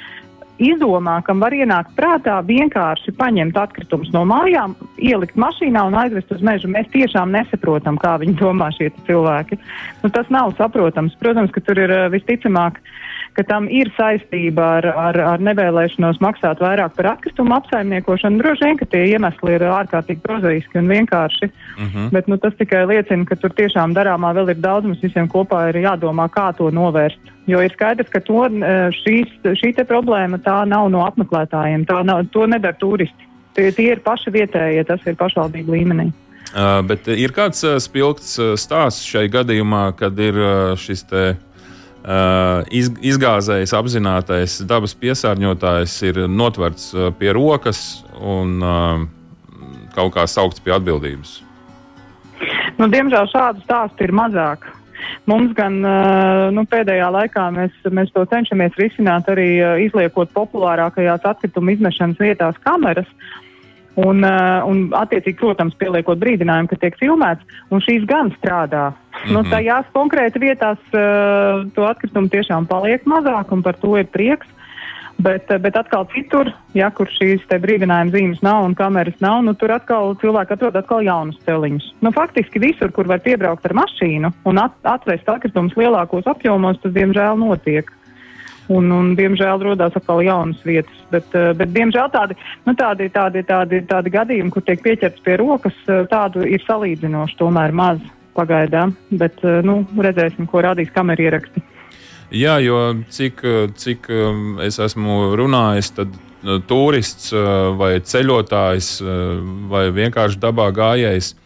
izdomā, 0.62 1.18
kam 1.24 1.42
var 1.44 1.52
ienākt 1.52 1.92
prātā 1.98 2.38
vienkārši 2.46 3.12
paņemt 3.18 3.59
atkritumus 3.61 4.12
no 4.14 4.24
mājām, 4.29 4.72
ielikt 4.96 5.37
mašīnā 5.37 5.83
un 5.88 5.96
aizvest 6.00 6.33
uz 6.33 6.44
mežu. 6.44 6.70
Mēs 6.72 6.88
tiešām 6.94 7.35
nesaprotam, 7.35 7.98
kā 8.00 8.16
viņi 8.22 8.38
domā 8.40 8.70
šie 8.76 8.88
cilvēki. 9.09 9.59
Nu, 10.02 10.12
tas 10.14 10.31
nav 10.33 10.55
saprotams. 10.57 11.16
Protams, 11.20 11.52
ka 11.52 11.61
tur 11.66 11.81
ir 11.85 11.92
eh, 11.92 12.07
visticamāk, 12.14 12.81
ka 13.37 13.44
tam 13.44 13.68
ir 13.72 13.90
saistība 13.96 14.64
ar, 14.79 14.88
ar, 14.96 15.18
ar 15.35 15.42
nevēlēšanos 15.44 16.22
maksāt 16.25 16.62
vairāk 16.64 16.94
par 16.96 17.11
atkritumu 17.12 17.57
apsaimniekošanu. 17.59 18.40
Droši 18.40 18.64
vien, 18.64 18.81
ka 18.81 18.88
tie 18.92 19.03
iemesli 19.12 19.57
ir 19.57 19.66
ārkārtīgi 19.68 20.25
prozaiski 20.25 20.81
un 20.81 20.88
vienkārši. 20.92 21.51
Uh 21.77 21.85
-huh. 21.85 22.11
Bet 22.16 22.29
nu, 22.33 22.40
tas 22.40 22.57
tikai 22.59 22.87
liecina, 22.88 23.29
ka 23.29 23.37
tur 23.37 23.53
tiešām 23.53 23.94
darāmā 23.94 24.33
vēl 24.35 24.51
ir 24.55 24.61
daudz. 24.61 24.87
Mums 24.87 25.05
visiem 25.05 25.29
kopā 25.29 25.68
ir 25.68 25.83
jādomā, 25.85 26.29
kā 26.33 26.53
to 26.57 26.70
novērst. 26.70 27.33
Jo 27.46 27.61
ir 27.62 27.72
skaidrs, 27.72 28.09
ka 28.11 28.20
to, 28.20 28.46
eh, 28.46 28.90
šīs, 29.05 29.29
šī 29.44 29.75
problēma 29.85 30.38
tā 30.38 30.64
nav 30.66 30.90
no 30.90 31.05
apmeklētājiem. 31.07 31.87
Tā 31.87 32.05
nav, 32.05 32.27
to 32.33 32.46
nedara 32.46 32.75
turisti. 32.75 33.22
Tie, 33.55 33.72
tie 33.72 33.92
ir 33.92 34.01
paši 34.01 34.31
vietējie, 34.31 34.85
tas 34.87 35.01
ir 35.07 35.14
pašvaldību 35.14 35.72
līmenī. 35.72 36.12
Uh, 36.57 36.87
bet 36.87 37.09
ir 37.09 37.33
kāds 37.33 37.64
uh, 37.64 37.79
spilgts 37.79 38.38
uh, 38.38 38.55
stāsts 38.57 39.05
šai 39.05 39.29
gadījumā, 39.29 39.96
kad 39.96 40.18
ir 40.18 40.35
uh, 40.35 40.77
šis 40.79 41.03
te, 41.03 41.31
uh, 41.31 41.45
iz, 42.70 42.90
izgāzējs, 43.02 43.74
apzinātais 43.74 44.60
dabas 44.68 44.94
piesārņotājs, 45.00 45.96
ir 46.06 46.22
notverts 46.30 46.92
uh, 46.94 47.10
pie 47.18 47.32
rokas 47.34 48.04
un 48.20 48.56
uh, 48.62 49.04
kaut 49.96 50.14
kā 50.14 50.26
saukts 50.30 50.62
pie 50.62 50.76
atbildības. 50.76 51.40
Nu, 52.76 52.90
diemžēl 52.92 53.30
šādu 53.32 53.64
stāstu 53.64 54.06
ir 54.06 54.12
mazāk. 54.14 54.68
Mums 55.26 55.52
gan 55.56 55.78
nu, 56.54 56.62
pēdējā 56.70 57.06
laikā 57.12 57.46
mēs, 57.54 57.72
mēs 57.94 58.10
to 58.14 58.22
cenšamies 58.30 58.76
risināt 58.80 59.28
arī 59.32 59.48
izliekot 59.84 60.30
populārākajās 60.34 61.24
atkrituma 61.26 61.74
izmešanas 61.74 62.20
vietās 62.20 62.58
kameras. 62.64 63.08
Uh, 63.08 63.45
un 63.96 64.88
attiecīgi, 64.96 65.38
protams, 65.40 65.76
pieliekot 65.80 66.20
brīdinājumu, 66.20 66.70
ka 66.70 66.80
tiek 66.82 66.98
filmēts, 67.00 67.56
un 67.72 67.85
šīs 67.85 68.04
gan 68.09 68.32
strādā. 68.37 68.90
Mm 68.90 69.16
-hmm. 69.22 69.32
nu, 69.32 69.44
tajās 69.50 69.87
konkrēti 69.94 70.42
vietās 70.42 70.78
uh, 70.92 71.64
to 71.74 71.88
atkritumu 71.88 72.28
tiešām 72.28 72.68
paliek 72.68 73.04
mazāk, 73.04 73.52
un 73.52 73.62
par 73.62 73.74
to 73.80 73.96
ir 73.96 74.06
prieks. 74.06 74.46
Bet, 75.16 75.48
uh, 75.50 75.56
bet 75.56 75.76
atkal 75.76 76.04
citur, 76.12 76.52
ja 76.74 76.90
kur 76.90 77.09
šīs 77.09 77.40
brīdinājuma 77.48 78.12
zīmes 78.12 78.42
nav 78.42 78.64
un 78.64 78.74
kameras 78.74 79.16
nav, 79.20 79.42
nu, 79.42 79.54
tur 79.54 79.72
atkal 79.72 80.14
cilvēki 80.20 80.52
atrod 80.52 80.76
atkal 80.76 81.00
jaunus 81.00 81.40
celiņus. 81.46 81.94
Nu, 82.00 82.12
faktiski 82.12 82.61
visur, 82.61 82.92
kur 82.92 83.09
var 83.09 83.18
piebraukt 83.18 83.64
ar 83.64 83.72
mašīnu 83.72 84.32
un 84.44 84.59
at 84.59 84.72
atvest 84.82 85.28
atkritumus 85.28 85.76
lielākos 85.76 86.26
apjomos, 86.26 86.80
tas 86.82 86.92
diemžēl 86.92 87.40
notiek. 87.40 87.95
Un, 88.72 88.90
un, 88.90 89.12
diemžēl 89.18 89.62
radās 89.62 89.94
atkal 89.98 90.24
jaunas 90.26 90.59
vietas. 90.66 90.98
Bet, 91.12 91.29
uh, 91.38 91.52
bet 91.59 91.70
diemžēl 91.74 92.11
tādi, 92.14 92.35
nu, 92.66 92.74
tādi, 92.79 93.07
tādi, 93.14 93.44
tādi, 93.46 93.83
tādi 93.87 94.12
gadījumi, 94.14 94.50
kur 94.55 94.64
tiek 94.66 94.83
pieķerts 94.83 95.22
pie 95.22 95.38
rokas, 95.38 95.76
uh, 95.87 96.02
tādu 96.11 96.42
ir 96.42 96.64
salīdzinoši 96.66 97.38
tomēr 97.38 97.74
maz 97.76 98.02
pagaidām. 98.35 98.96
Bet 99.14 99.38
uh, 99.46 99.61
nu, 99.66 99.85
redzēsim, 99.94 100.50
ko 100.50 100.64
rādīs 100.66 100.90
kameru 100.94 101.29
ieraksti. 101.29 101.62
Jā, 102.35 102.57
jo 102.59 102.79
cik, 103.14 103.42
cik 103.79 104.09
um, 104.11 104.57
es 104.66 104.81
esmu 104.83 105.37
runājis, 105.38 105.92
tad 105.94 106.11
uh, 106.11 106.59
turists 106.66 107.31
uh, 107.31 107.70
vai 107.79 107.96
ceļotājs 108.02 108.88
uh, 109.05 109.11
vai 109.70 109.87
vienkārši 109.94 110.40
dabā 110.42 110.72
gājējs. 110.74 111.37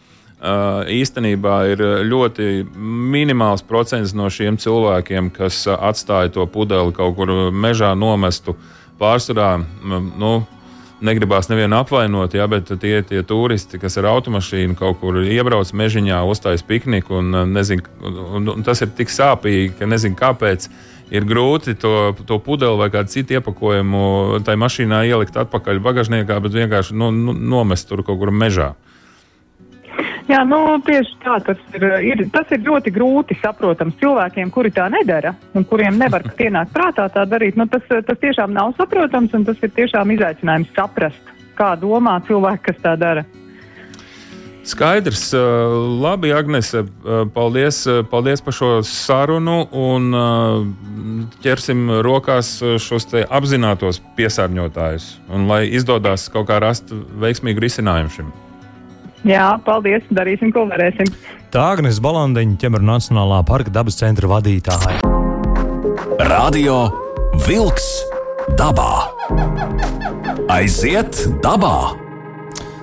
Uh, 0.41 0.79
īstenībā 0.89 1.55
ir 1.69 1.81
ļoti 2.09 2.63
minimāls 2.73 3.61
procents 3.61 4.15
no 4.17 4.25
šiem 4.25 4.55
cilvēkiem, 4.57 5.27
kas 5.35 5.59
uh, 5.67 5.75
atstāja 5.85 6.31
to 6.33 6.47
pudeli 6.49 6.95
kaut 6.97 7.13
kur 7.19 7.29
mežā 7.53 7.91
nomestu. 7.93 8.55
Pārsvarā, 8.97 9.51
nu, 9.85 10.31
negribās 11.05 11.45
nevienu 11.51 11.77
apvainot, 11.77 12.33
jā, 12.33 12.49
bet 12.49 12.73
tie, 12.81 12.95
tie 13.05 13.21
turisti, 13.21 13.77
kas 13.81 13.99
ar 14.01 14.09
automašīnu 14.15 14.73
kaut 14.81 14.97
kur 15.03 15.21
iebrauc 15.21 15.69
mežiņā, 15.77 16.23
uztais 16.25 16.65
pikniku, 16.65 17.19
un, 17.21 17.29
uh, 17.43 17.45
nezin, 17.45 17.85
un, 18.01 18.49
un 18.55 18.65
tas 18.65 18.81
ir 18.81 18.89
tik 18.97 19.13
sāpīgi, 19.13 19.75
ka 19.77 19.93
nezinu, 19.93 20.17
kāpēc. 20.17 20.71
Ir 21.13 21.25
grūti 21.27 21.77
to, 21.77 22.15
to 22.25 22.41
pudeli 22.41 22.81
vai 22.81 22.89
kādu 22.89 23.13
citu 23.13 23.37
iepakojumu 23.37 24.39
tajā 24.47 24.57
mašīnā 24.57 25.05
ielikt 25.05 25.37
atpakaļ 25.37 25.85
bagāžniekā, 25.85 26.41
bet 26.41 26.55
vienkārši 26.63 26.97
nu, 26.97 27.13
nu, 27.13 27.35
nomest 27.35 27.91
tur 27.91 28.01
kaut 28.07 28.17
kur 28.23 28.33
mežā. 28.33 28.71
Jā, 30.31 30.45
nu, 30.47 30.77
tieši 30.85 31.17
tā 31.25 31.39
tas 31.43 31.59
ir, 31.75 31.83
ir. 32.07 32.21
Tas 32.31 32.51
ir 32.55 32.63
ļoti 32.63 32.93
grūti 32.95 33.35
saprotams 33.41 33.97
cilvēkiem, 33.99 34.51
kuri 34.53 34.71
tā 34.71 34.87
nedara 34.93 35.33
un 35.57 35.65
kuriem 35.67 35.97
nevar 35.99 36.23
ienākt 36.45 36.71
prātā 36.75 37.09
tā 37.11 37.25
darīt. 37.27 37.57
Nu, 37.59 37.67
tas, 37.71 37.83
tas 37.89 38.21
tiešām 38.21 38.53
nav 38.55 38.71
saprotams 38.79 39.35
un 39.35 39.43
tas 39.49 39.59
ir 39.59 39.73
tiešām 39.75 40.13
izaicinājums 40.15 40.71
saprast, 40.77 41.35
kā 41.59 41.73
domā 41.79 42.15
cilvēki, 42.29 42.63
kas 42.69 42.83
tā 42.85 42.95
dara. 42.99 43.25
Skaidrs, 44.61 45.31
labi, 46.03 46.29
Agnese, 46.37 46.83
paldies, 47.33 47.79
paldies 48.11 48.43
par 48.45 48.53
šo 48.53 48.69
sarunu. 48.85 49.63
Un 49.73 50.13
ķersim 51.41 51.89
rokās 52.05 52.53
šos 52.79 53.09
apzinātos 53.25 53.99
piesārņotājus, 54.19 55.09
un 55.33 55.49
lai 55.49 55.65
izdodas 55.73 56.29
kaut 56.31 56.47
kā 56.53 56.61
rast 56.61 56.93
veiksmīgu 56.93 57.65
risinājumu 57.65 58.15
šim. 58.15 58.31
Jā, 59.27 59.53
paldies. 59.65 60.05
Darīsim, 60.13 60.51
ko 60.53 60.65
varēsim. 60.69 61.09
Tā 61.53 61.65
Agnēs 61.75 61.99
Balandiņa, 62.01 62.57
ķemera 62.61 62.87
Nacionālā 62.93 63.41
parka 63.47 63.73
dabas 63.73 63.99
centra 63.99 64.29
vadītāja. 64.31 65.01
Radio 66.31 66.77
Wolks 67.45 67.89
dabā. 68.57 69.11
Aiziet 70.51 71.25
dabā! 71.43 72.01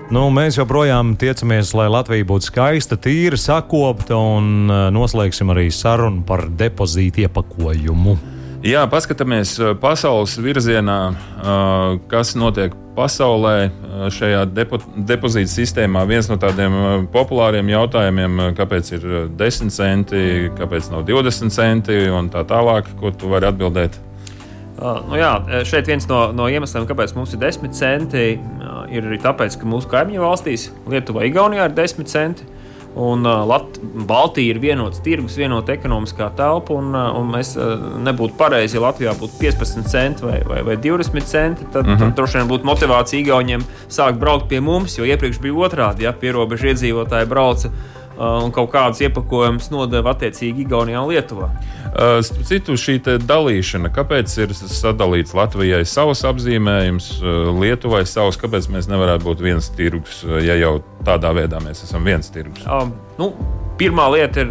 Nu, 0.09 0.23
mēs 0.33 0.57
joprojām 0.57 1.13
tiecamies, 1.21 1.75
lai 1.77 1.91
Latvija 1.93 2.25
būtu 2.29 2.49
skaista, 2.49 2.97
tīra, 2.97 3.37
sakopta 3.37 4.17
un 4.17 4.71
uh, 4.71 4.87
noslēgsim 4.95 5.53
arī 5.53 5.67
sarunu 5.75 6.23
par 6.25 6.47
depozītu 6.49 7.27
iepakojumu. 7.27 8.17
Jā, 8.59 8.81
paskatāmies 8.91 9.53
pasaules 9.79 10.33
virzienā, 10.43 10.97
kas 12.11 12.33
notiek 12.35 12.73
pasaulē 12.97 13.69
šajā 14.11 14.41
depo, 14.51 14.81
depozīta 15.07 15.53
sistēmā. 15.53 16.03
Viens 16.11 16.27
no 16.27 16.35
tādiem 16.43 17.07
populāriem 17.13 17.71
jautājumiem, 17.71 18.43
kāpēc 18.59 18.91
ir 18.97 19.07
10 19.39 19.71
centi, 19.71 20.25
kāpēc 20.59 20.91
nav 20.91 21.07
20 21.07 21.55
centi 21.55 22.01
un 22.11 22.33
tā 22.35 22.43
tālāk, 22.51 22.91
ko 22.99 23.15
tu 23.15 23.31
vari 23.31 23.47
atbildēt? 23.53 24.01
Uh, 24.79 25.05
nu 25.07 25.19
jā, 25.19 25.31
šeit 25.67 25.87
viens 25.91 26.11
no, 26.11 26.29
no 26.35 26.51
iemesliem, 26.51 26.87
kāpēc 26.91 27.15
mums 27.15 27.35
ir 27.35 27.43
10 27.47 27.79
centi, 27.79 28.27
ir 28.91 29.07
arī 29.07 29.23
tāpēc, 29.23 29.55
ka 29.59 29.71
mūsu 29.71 29.91
kaimiņu 29.91 30.27
valstīs, 30.27 30.69
Lietuvā, 30.91 31.29
Igaunijā 31.31 31.71
ir 31.71 31.79
10 31.79 32.11
centi. 32.11 32.51
Un 32.99 33.23
Lat 33.23 33.79
Baltija 34.09 34.51
ir 34.51 34.59
vienots 34.59 34.99
tirgus, 35.05 35.37
vienota 35.39 35.73
ekonomiskā 35.75 36.33
telpa. 36.39 36.75
Un, 36.75 36.95
un 36.95 37.29
mēs 37.31 37.55
nebūtu 38.05 38.35
pareizi, 38.39 38.77
ja 38.77 38.83
Latvijā 38.83 39.13
būtu 39.19 39.39
15 39.39 39.87
centi 39.91 40.27
vai, 40.27 40.41
vai, 40.49 40.65
vai 40.67 40.77
20 40.83 41.31
centi. 41.31 41.69
Tad, 41.73 41.87
uh 41.87 41.93
-huh. 41.93 41.99
tad 41.99 42.17
droši 42.17 42.39
vien 42.39 42.51
būtu 42.51 42.67
motivācija 42.67 43.21
Igauniem 43.21 43.63
sākt 43.89 44.19
braukt 44.19 44.49
pie 44.49 44.61
mums, 44.61 44.99
jo 44.99 45.05
iepriekš 45.05 45.39
bija 45.41 45.55
otrādi. 45.55 46.03
Ja 46.03 46.13
pierobežu 46.13 46.67
iedzīvotāji 46.67 47.27
brauca 47.27 47.71
un 48.19 48.53
kaut 48.55 48.71
kādus 48.73 49.03
iepakojumus 49.07 49.71
nodeva 49.71 50.15
attiecīgi 50.15 50.65
Igaunijā 50.67 51.03
un 51.03 51.13
Lietuvā. 51.13 51.51
Uh, 51.89 52.19
citu 52.49 52.77
šī 52.79 52.99
dalīšana, 53.23 53.93
kāpēc 53.95 54.35
ir 54.43 54.55
sadalīts 54.59 55.37
Latvijai 55.39 55.85
savs 55.89 56.25
apzīmējums, 56.29 57.13
uh, 57.23 57.53
Lietuvai 57.59 58.05
savs, 58.09 58.41
kāpēc 58.41 58.69
mēs 58.75 58.91
nevarētu 58.91 59.29
būt 59.29 59.47
viens 59.47 59.71
tirgus, 59.79 60.25
ja 60.45 60.59
jau 60.59 60.79
tādā 61.07 61.33
veidā 61.37 61.63
mēs 61.65 61.87
esam 61.87 62.05
viens 62.07 62.31
tirgus? 62.35 62.67
Um, 62.67 62.93
nu, 63.21 63.33
Pirmā 63.79 64.09
lieta 64.11 64.43
ir, 64.43 64.49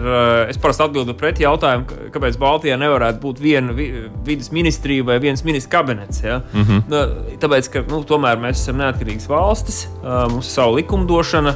es 0.48 0.56
parasti 0.62 0.86
atbildu 0.86 1.12
pret 1.20 1.42
jautājumu, 1.42 2.12
kāpēc 2.14 2.38
Baltijā 2.40 2.78
nevarētu 2.80 3.20
būt 3.26 3.42
viena 3.44 3.74
vidas 3.76 4.54
ministrija 4.56 5.04
vai 5.10 5.18
viens 5.20 5.44
ministrs 5.44 5.72
kabinets. 5.74 6.22
Ja? 6.24 6.38
Mm 6.54 6.64
-hmm. 6.64 7.34
Tāpēc, 7.42 7.68
ka 7.74 7.84
nu, 7.92 8.00
tomēr 8.08 8.40
mēs 8.40 8.64
esam 8.64 8.80
neatkarīgas 8.80 9.28
valstis, 9.28 9.82
mums 10.32 10.48
ir 10.48 10.54
sava 10.54 10.78
likumdošana, 10.80 11.56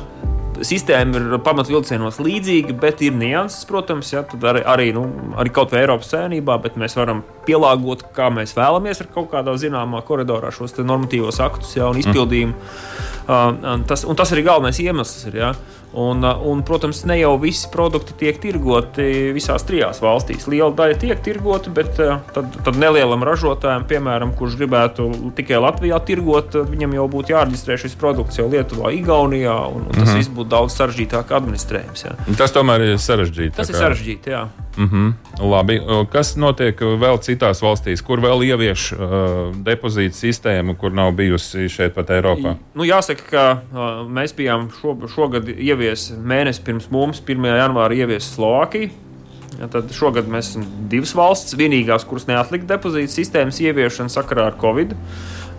sistēma 0.66 1.20
ir 1.20 1.36
pamatvilcienos 1.46 2.20
līdzīga, 2.22 2.76
bet 2.82 3.02
ir 3.06 3.16
nianses, 3.18 3.66
protams, 3.70 4.12
ja, 4.14 4.24
arī, 4.52 4.64
arī, 4.74 4.88
nu, 4.96 5.06
arī 5.42 5.54
kaut 5.54 5.74
vai 5.74 5.84
Eiropas 5.84 6.12
Savienībā, 6.14 6.58
bet 6.64 6.78
mēs 6.80 6.96
varam 7.00 7.24
pielāgot, 7.48 8.06
kā 8.16 8.30
mēs 8.34 8.56
vēlamies 8.58 9.04
ar 9.04 9.12
kaut 9.14 9.32
kādā 9.34 9.56
zināmā 9.60 10.04
koridorā 10.08 10.54
šos 10.54 10.78
normatīvos 10.80 11.42
aktus 11.44 11.76
ja, 11.78 11.90
un 11.92 12.02
izpildījumu. 12.02 12.56
Mm. 12.56 13.22
Uh, 13.32 13.86
tas, 13.88 14.06
tas 14.18 14.34
arī 14.36 14.46
galvenais 14.48 14.82
iemesls 14.82 15.30
ir. 15.30 15.40
Ja. 15.42 15.54
Un, 15.54 15.58
uh, 15.58 15.81
un, 15.94 16.64
protams, 16.68 17.04
ne 17.10 17.18
jau 17.20 17.34
visi 17.42 17.68
produkti 17.72 18.16
tiek 18.20 18.40
tirgoti 18.42 19.32
visās 19.36 19.66
trijās 19.68 20.02
valstīs. 20.04 20.48
Liela 20.52 20.72
daļa 20.76 21.00
tiek 21.02 21.24
tirgoti, 21.24 21.74
bet 21.76 22.00
uh, 22.00 22.22
tad, 22.36 22.56
tad 22.66 22.80
nelielam 22.80 23.26
ražotājam, 23.28 23.86
piemēram, 23.90 24.34
kurš 24.40 24.58
gribētu 24.62 25.10
tikai 25.38 25.60
Latvijā 25.62 26.00
tirgot, 26.08 26.56
viņam 26.72 26.96
jau 27.00 27.08
būtu 27.12 27.36
jāreģistrē 27.36 27.80
šis 27.82 27.98
produkts 28.00 28.40
jau 28.40 28.48
Lietuvā, 28.52 28.94
Igaunijā, 28.96 29.58
un, 29.68 29.88
un 29.88 29.94
tas 29.94 30.04
mm 30.04 30.12
-hmm. 30.14 30.24
viss 30.24 30.36
būtu 30.40 30.54
daudz 30.56 30.80
sarežģītāk 30.80 31.36
administrējams. 31.38 32.06
Jā. 32.06 32.18
Tas 32.38 32.56
tomēr 32.56 32.88
ir 32.92 33.00
sarežģīti. 33.00 33.56
Tas 33.56 33.70
ir 33.70 33.76
sarežģīti, 33.76 34.36
jā. 34.38 34.48
Mm 34.78 34.90
-hmm. 34.90 35.14
Labi. 35.40 35.82
Kas 36.10 36.36
notiek 36.36 36.82
vēl 36.82 37.20
citās 37.20 37.62
valstīs, 37.62 38.02
kur 38.02 38.20
vēl 38.20 38.44
ievieš 38.44 38.92
uh, 38.94 39.00
depozītu 39.66 40.16
sistēmu, 40.16 40.76
kur 40.78 40.92
nav 40.92 41.12
bijusi 41.12 41.70
šeit 41.70 41.94
pat 41.94 42.10
Eiropā? 42.10 42.56
Nu, 42.76 42.84
jāsaka, 42.84 43.24
ka 43.30 43.46
uh, 43.52 44.08
mēs 44.08 44.36
bijām 44.36 44.70
šo, 44.82 44.98
šogad 45.08 45.50
ievies 45.50 46.12
mēnesi 46.24 46.64
pirms 46.64 46.90
mums, 46.92 47.22
1. 47.28 47.46
janvāra 47.46 47.94
ievies 47.94 48.36
Slovākija. 48.36 48.90
Ja, 49.60 49.68
tad 49.68 49.92
šogad 49.94 50.28
mēs 50.32 50.50
esam 50.50 50.64
divas 50.90 51.16
valsts, 51.16 51.56
vienīgās, 51.58 52.06
kuras 52.08 52.28
neatlika 52.28 52.66
depozītu 52.66 53.12
sistēmas 53.12 53.60
ieviešanu 53.62 54.10
sakarā 54.10 54.46
ar 54.46 54.56
Covid. 54.62 54.96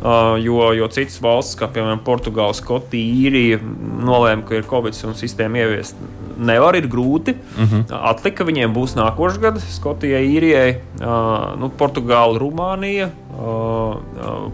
Uh, 0.03 0.43
jo, 0.43 0.73
jo 0.73 0.89
citas 0.91 1.21
valstis, 1.23 1.55
kā 1.61 1.69
piemēram 1.71 2.01
Portugāla, 2.03 2.55
Skotija, 2.55 3.29
Īrija, 3.29 3.61
nolēma, 4.03 4.43
ka 4.49 4.57
ir 4.59 4.67
Covid 4.67 4.99
un 5.07 5.15
sistēma 5.15 5.59
ieviest 5.63 6.01
nevar, 6.39 6.77
ir 6.77 6.89
grūti. 6.91 7.35
Uh 7.35 7.63
mhm. 7.63 7.81
-huh. 7.89 7.99
Atlika 8.11 8.45
viņiem 8.45 8.75
būs 8.75 8.97
nākošais 8.99 9.41
gads, 9.41 9.67
Skotijai, 9.77 10.23
Īrijai, 10.37 10.77
uh, 11.01 11.59
nu, 11.59 11.71
Portugāla, 11.79 12.39
Rumānija, 12.39 13.11
uh, 13.33 13.97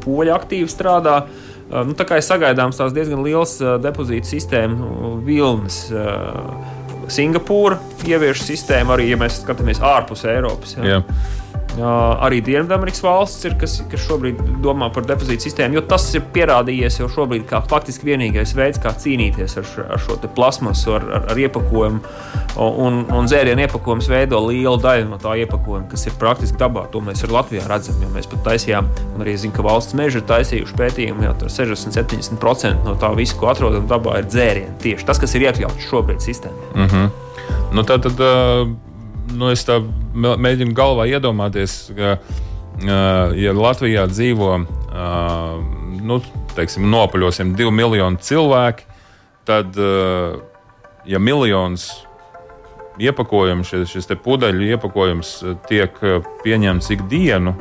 Poļa 0.04 0.34
aktīvi 0.38 0.68
strādā. 0.68 1.22
Uh, 1.70 1.84
nu, 1.86 1.92
tā 1.92 2.04
kā 2.04 2.16
ir 2.16 2.24
sagaidāms 2.24 2.76
tās 2.76 2.92
diezgan 2.92 3.22
liels 3.22 3.60
uh, 3.60 3.76
depozītu 3.80 4.26
sistēmu 4.26 5.22
vilnis. 5.24 5.90
Uh, 5.92 6.76
Singapūra 7.08 7.78
ievieš 8.04 8.42
sistēmu 8.44 8.92
arī, 8.92 9.08
ja 9.10 9.16
mēs 9.16 9.40
skatāmies 9.42 9.80
ārpus 9.80 10.24
Eiropas. 10.28 10.76
Ja. 10.76 10.84
Yeah. 10.84 11.02
Arī 11.76 12.40
Dienvidamerikas 12.42 13.02
valsts 13.04 13.44
ir, 13.46 13.54
kas, 13.60 13.76
kas 13.90 14.02
šobrīd 14.02 14.40
domā 14.64 14.88
par 14.94 15.04
depozītu 15.06 15.46
sistēmu, 15.46 15.78
jo 15.78 15.82
tas 15.86 16.06
ir 16.16 16.24
pierādījies 16.34 16.98
jau 16.98 17.08
šobrīd 17.12 17.44
kā 17.50 17.60
faktiski 17.70 18.08
vienīgais 18.08 18.54
veids, 18.58 18.80
kā 18.82 18.90
cīnīties 18.98 19.58
ar, 19.60 19.66
šo, 19.68 19.84
ar 19.94 20.02
šo 20.02 20.16
plasmasu, 20.34 20.96
ar, 20.96 21.06
ar, 21.18 21.28
ar 21.30 21.42
iepakojumu. 21.44 22.00
Un, 22.58 23.04
un 23.14 23.28
dzērienu 23.28 23.62
iepakojums 23.62 24.08
veido 24.10 24.40
lielu 24.48 24.74
daļu 24.82 25.06
no 25.12 25.20
tā 25.22 25.36
iepakojuma, 25.44 25.86
kas 25.92 26.08
ir 26.08 26.16
praktiski 26.18 26.58
dabā. 26.58 26.88
To 26.90 27.02
mēs 27.04 27.22
arī 27.22 27.36
Latvijā 27.36 27.68
redzam, 27.70 28.00
jo 28.02 28.10
mēs 28.16 28.26
pat 28.32 28.42
taisījām, 28.48 28.88
un 29.14 29.22
arī 29.22 29.36
zinu, 29.38 29.54
ka 29.54 29.66
valsts 29.68 29.94
meži 29.98 30.18
ir 30.18 30.26
taisījuši 30.32 30.80
pētījumu, 30.80 31.28
jau 31.28 31.36
60-70% 31.44 32.82
no 32.88 32.96
tā 32.98 33.12
visa, 33.14 33.38
ko 33.38 33.52
atrodam 33.52 33.86
dabā, 33.90 34.18
ir 34.18 34.26
dzērieni. 34.32 34.74
Tieši 34.82 35.06
tas, 35.06 35.22
kas 35.22 35.38
ir 35.38 35.46
iekļauts 35.46 35.86
šobrīd 35.92 36.24
sistēmā. 36.24 36.74
Mm 36.74 36.90
-hmm. 36.90 37.16
nu, 37.78 37.86
tā 37.86 38.02
tad, 38.02 38.18
uh 38.18 38.87
nu, 39.34 39.50
es 39.52 39.64
mēģinu 39.66 40.74
galvā 40.76 41.08
iedomāties, 41.10 41.78
ka, 41.96 42.16
ja 43.38 43.54
Latvijā 43.56 44.06
dzīvo 44.10 44.50
nu, 46.08 46.20
teiksim, 46.56 46.88
nopaļosim 46.90 47.54
divi 47.58 47.72
miljoni 47.74 48.20
cilvēki, 48.24 48.86
tad, 49.48 49.78
ja 51.08 51.22
miljons 51.22 51.88
iepakojums, 52.98 53.70
šis, 53.70 53.94
šis 53.94 54.10
pudeļu 54.24 54.72
iepakojums 54.74 55.34
tiek 55.68 55.94
pieņemts 56.42 56.90
ikdienu, 56.96 57.54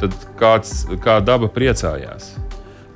tad 0.00 0.16
kāds, 0.40 0.84
kā 1.04 1.18
daba 1.24 1.50
priecājās. 1.52 2.34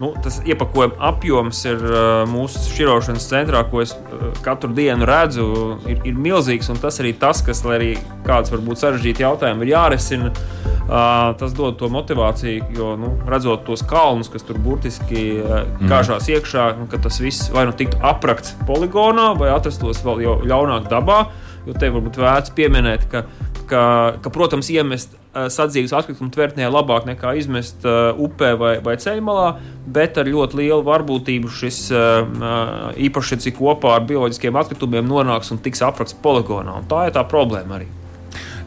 Nu, 0.01 0.11
tas 0.23 0.41
iepakojuma 0.43 0.97
apjoms 0.99 1.61
ir 1.71 1.83
uh, 1.87 1.99
mūsu 2.27 2.59
šķirošanas 2.67 3.29
centrā, 3.31 3.61
ko 3.71 3.79
es 3.85 3.93
uh, 3.95 4.25
katru 4.43 4.73
dienu 4.75 5.07
redzu, 5.07 5.47
ir, 5.87 6.01
ir 6.03 6.19
milzīgs. 6.19 6.73
Tas 6.83 6.99
arī 7.03 7.13
tas, 7.19 7.45
kas, 7.47 7.63
lai 7.63 7.77
arī 7.79 7.91
kāds 8.27 8.51
varbūt 8.51 8.83
sarežģīti 8.83 9.23
jautājumi 9.23 9.63
ir 9.63 9.71
jārisina, 9.71 10.33
uh, 10.35 11.31
tas 11.39 11.55
dod 11.55 11.79
to 11.79 11.93
motivāciju. 11.95 12.67
Jo, 12.75 12.91
nu, 12.99 13.13
redzot 13.31 13.63
tos 13.69 13.87
kalnus, 13.87 14.33
kas 14.35 14.43
tur 14.49 14.59
burtiski 14.59 15.25
uh, 15.39 15.61
mm. 15.63 15.87
kāžās 15.93 16.27
iekšā, 16.33 16.69
nu, 16.81 16.91
ka 16.91 16.99
tas 17.07 17.23
viss 17.23 17.53
vai 17.55 17.69
nu 17.71 17.79
tiktu 17.79 18.03
aprakts 18.03 18.57
poligonā, 18.67 19.31
vai 19.39 19.55
atrastos 19.55 20.03
vēl 20.03 20.43
ļaunāk 20.43 20.91
dabā. 20.91 21.29
Jo 21.69 21.79
te 21.79 21.89
varbūt 21.89 22.19
vērts 22.19 22.53
pieminēt, 22.59 23.07
ka, 23.13 23.29
ka, 23.71 23.85
ka 24.21 24.35
protams, 24.35 24.75
iemest 24.75 25.15
sadzīves 25.35 25.95
atkritumu 25.97 26.31
tvertnē 26.35 26.69
labāk 26.71 27.09
nekā 27.09 27.35
izmest 27.39 27.85
uh, 27.87 28.13
upē 28.21 28.53
vai, 28.61 28.73
vai 28.85 28.95
ceļmalā, 29.01 29.49
bet 29.95 30.19
ar 30.21 30.31
ļoti 30.31 30.61
lielu 30.61 30.85
varbūtību 30.87 31.51
šis 31.51 31.81
uh, 31.95 32.93
īpaši 33.09 33.55
kopā 33.57 33.97
ar 33.99 34.07
bioloģiskiem 34.09 34.57
atkritumiem 34.61 35.07
nonāks 35.11 35.53
un 35.55 35.61
tiks 35.63 35.83
aprakts 35.85 36.17
poligonā. 36.25 36.79
Un 36.81 36.89
tā 36.91 37.09
ir 37.09 37.17
tā 37.17 37.25
problēma 37.29 37.81
arī. 37.81 37.91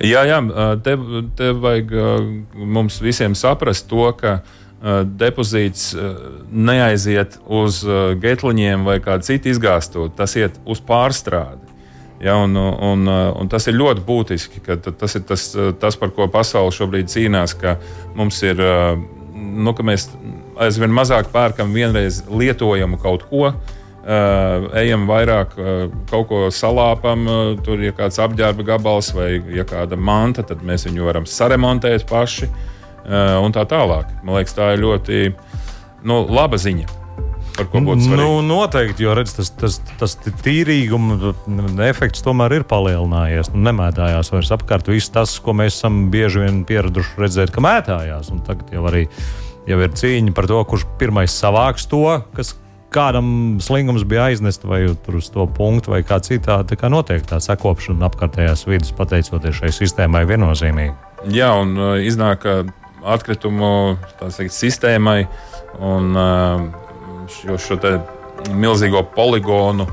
Jā, 0.03 0.27
jā 0.29 0.41
te, 0.85 0.93
te 1.39 1.51
vajag 1.57 1.93
mums 2.53 2.99
visiem 3.01 3.33
saprast 3.33 3.87
to, 3.89 4.11
ka 4.19 4.41
depozīts 5.17 5.95
neaiziet 6.53 7.39
uz 7.49 7.79
getliņiem 8.21 8.85
vai 8.85 8.99
kādu 9.01 9.25
citu 9.25 9.49
izgāstu, 9.49 10.05
tas 10.13 10.37
iet 10.37 10.59
uz 10.69 10.83
pārstrādi. 10.85 11.66
Ja, 12.23 12.37
un, 12.41 12.55
un, 12.57 13.05
un 13.07 13.49
tas 13.51 13.67
ir 13.69 13.75
ļoti 13.77 14.01
būtiski, 14.07 14.63
tas 14.65 15.15
ir 15.19 15.25
tas, 15.29 15.43
tas, 15.77 15.97
par 16.01 16.09
ko 16.15 16.25
pasaule 16.33 16.73
šobrīd 16.73 17.11
cīnās, 17.13 17.53
ka 17.61 17.75
mums 18.17 18.39
ir, 18.41 18.61
nu, 19.37 19.73
ka 19.77 19.85
mēs 19.85 20.07
aizvien 20.65 20.93
mazāk 20.93 21.29
pērkam 21.33 21.75
vienreiz 21.75 22.23
lietojamu 22.29 22.97
kaut 23.01 23.27
ko. 23.29 23.51
Uh, 24.07 24.69
ejam 24.79 25.03
vairāk, 25.03 25.57
uh, 25.59 25.79
kaut 26.07 26.29
ko 26.29 26.37
salāpam, 26.47 27.25
uh, 27.27 27.49
tur 27.59 27.81
ir 27.83 27.91
kāds 27.91 28.21
apģērba 28.23 28.63
gabals 28.69 29.09
vai 29.11 29.33
ja 29.51 29.65
kāda 29.67 29.99
manta, 29.99 30.45
tad 30.47 30.61
mēs 30.63 30.87
viņu 30.87 31.09
varam 31.09 31.27
saremontēt 31.27 32.05
paši 32.07 32.47
uh, 32.47 33.35
un 33.43 33.51
tā 33.51 33.65
tālāk. 33.67 34.13
Man 34.23 34.39
liekas, 34.39 34.55
tā 34.55 34.69
ir 34.77 34.85
ļoti 34.85 35.25
nu, 36.07 36.21
laba 36.31 36.55
ziņa. 36.55 36.87
Par 37.57 37.69
ko 37.71 37.81
būtu 37.87 38.05
svarīgi. 38.05 38.21
Nu, 38.21 38.43
noteikti, 38.45 39.05
jo 39.05 39.15
redz, 39.17 39.33
tas, 39.37 39.51
tas, 39.57 39.79
tas 39.99 40.15
tīrīguma 40.45 41.33
efekts 41.87 42.23
tomēr 42.25 42.59
ir 42.59 42.67
palielinājies. 42.69 43.51
Nu, 43.55 43.63
nemētājās 43.67 44.31
vairs 44.33 44.53
apkārt 44.55 44.91
viss 44.91 45.13
tas, 45.13 45.37
ko 45.43 45.55
mēs 45.57 45.79
esam 45.79 46.05
bieži 46.13 46.45
vien 46.45 46.63
pieraduši 46.67 47.19
redzēt, 47.23 47.53
ka 47.55 47.63
mētājās. 47.65 48.31
Un 48.33 48.45
tagad 48.47 48.71
jau 48.75 48.85
arī 48.89 49.07
jau 49.67 49.81
ir 49.83 49.91
cīņa 49.99 50.33
par 50.37 50.47
to, 50.49 50.61
kurš 50.69 50.87
pirmais 51.01 51.33
savāks 51.33 51.87
to, 51.91 52.05
kas 52.37 52.53
kādam 52.93 53.59
slingums 53.63 54.05
bija 54.07 54.29
aiznest 54.31 54.63
vai 54.65 54.85
uz 54.87 55.29
to 55.33 55.45
punktu, 55.57 55.91
vai 55.91 56.01
kā 56.07 56.21
citādi. 56.23 56.69
Tā 56.71 56.79
kā 56.79 56.91
notiek 56.91 57.25
tā 57.27 57.41
sakopšana 57.43 58.07
apkārtējās 58.07 58.63
vidas, 58.69 58.93
pateicoties 58.95 59.59
šai 59.59 59.73
sistēmai 59.75 60.23
viennozīmīgi. 60.29 60.95
Jā, 61.33 61.51
un 61.59 61.75
uh, 61.75 61.95
iznāk, 61.99 62.45
atkritumu 63.07 63.97
teikt, 64.21 64.55
sistēmai 64.55 65.25
un 65.83 66.13
uh, 66.15 66.86
šo, 67.31 67.57
šo 67.61 67.79
milzīgo 68.53 69.03
poligonu. 69.15 69.87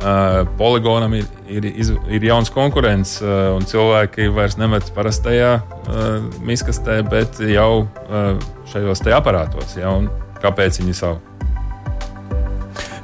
Uh, 0.00 0.46
poligonam 0.56 1.12
ir, 1.12 1.26
ir, 1.52 1.66
ir 2.08 2.22
jauns 2.24 2.48
konkurents, 2.54 3.18
uh, 3.20 3.50
un 3.52 3.66
cilvēki 3.68 4.30
vairs 4.32 4.56
nemet 4.56 4.88
parastajā 4.96 5.50
uh, 5.60 6.30
miskastē, 6.40 7.02
bet 7.04 7.36
jau 7.44 7.82
uh, 7.84 8.30
šajos 8.72 9.04
te 9.04 9.12
aparātos. 9.12 9.76
Ja, 9.76 9.92
kāpēc 10.40 10.80
viņi 10.80 10.96
savu? 10.96 11.20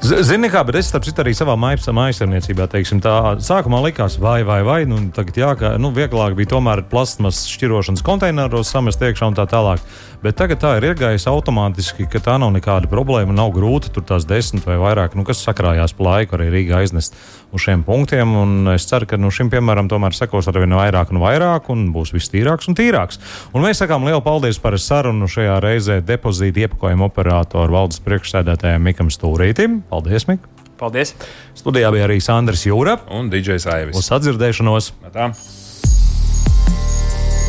Zini, 0.06 0.46
kā, 0.52 0.60
bet 0.66 0.76
es 0.78 0.86
starp 0.90 1.06
citu 1.06 1.22
arī 1.24 1.32
savā 1.34 1.56
mājasarniecībā, 1.58 2.68
teiksim, 2.70 3.00
tā 3.02 3.12
sākumā 3.42 3.80
likās, 3.88 4.18
vai, 4.22 4.38
vai, 4.46 4.60
vai, 4.66 4.78
nu, 4.86 5.00
tagad 5.14 5.40
jā, 5.40 5.48
ka, 5.58 5.72
nu, 5.82 5.90
vieglāk 5.96 6.36
bija 6.38 6.52
tomēr 6.52 6.84
plasmas 6.90 7.40
šķirošanas 7.50 8.04
konteineros 8.06 8.70
samest 8.70 9.02
iekšā 9.02 9.32
un 9.32 9.38
tā 9.38 9.48
tālāk. 9.50 9.82
Bet 10.22 10.38
tagad 10.40 10.60
tā 10.62 10.72
ir 10.78 10.88
iegājusi 10.90 11.28
automātiski, 11.30 12.06
ka 12.10 12.20
tā 12.24 12.36
nav 12.40 12.52
nekāda 12.54 12.88
problēma. 12.90 13.34
Nav 13.36 13.52
grūti 13.54 13.92
tur 13.94 14.04
tās 14.06 14.24
desmit 14.28 14.64
vai 14.66 14.78
vairāk, 14.80 15.16
nu, 15.18 15.26
kas 15.28 15.42
sakrājās 15.44 15.94
pa 15.96 16.06
laiku 16.08 16.38
arī 16.38 16.48
Rīgā 16.54 16.80
aiznest 16.80 17.16
uz 17.54 17.62
šiem 17.62 17.84
punktiem. 17.86 18.32
Un 18.40 18.72
es 18.74 18.88
ceru, 18.88 19.08
ka 19.10 19.20
nu, 19.20 19.30
šim 19.34 19.50
piemēram 19.52 19.90
tomēr 19.92 20.16
sekos 20.16 20.48
ar 20.50 20.58
vien 20.62 20.74
vairāk 20.76 21.12
un 21.14 21.20
vairāk 21.22 21.70
un 21.74 21.88
būs 21.94 22.14
viss 22.16 22.32
tīrāks 22.32 22.70
un 22.70 22.78
tīrāks. 22.78 23.20
Un 23.52 23.66
mēs 23.66 23.82
sakām 23.82 24.06
lielu 24.08 24.22
paldies 24.24 24.60
par 24.62 24.78
sarunu 24.80 25.28
šajā 25.30 25.60
reizē 25.64 26.00
depozīta 26.04 26.66
iepakojuma 26.66 27.10
operātoru 27.10 27.78
valdes 27.78 28.02
priekšsēdētājiem 28.06 28.88
Mikam 28.88 29.12
Stūrītim. 29.12 29.82
Paldies, 29.92 30.28
Mik! 30.30 30.48
Paldies! 30.76 31.14
Studijā 31.56 31.90
bija 31.94 32.04
arī 32.08 32.18
Sandrs 32.20 32.66
Jūra 32.68 32.98
un 33.16 33.30
DJs 33.32 33.68
Aivis. 33.72 33.96
Uz 34.00 34.10
atdzirdēšanos! 34.12 34.92
Tā. 35.14 35.30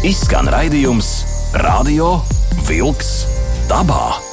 Izskan 0.08 0.48
raidījums 0.54 1.12
Radio 1.64 2.16
Vilks 2.66 3.28
dabā. 3.70 4.27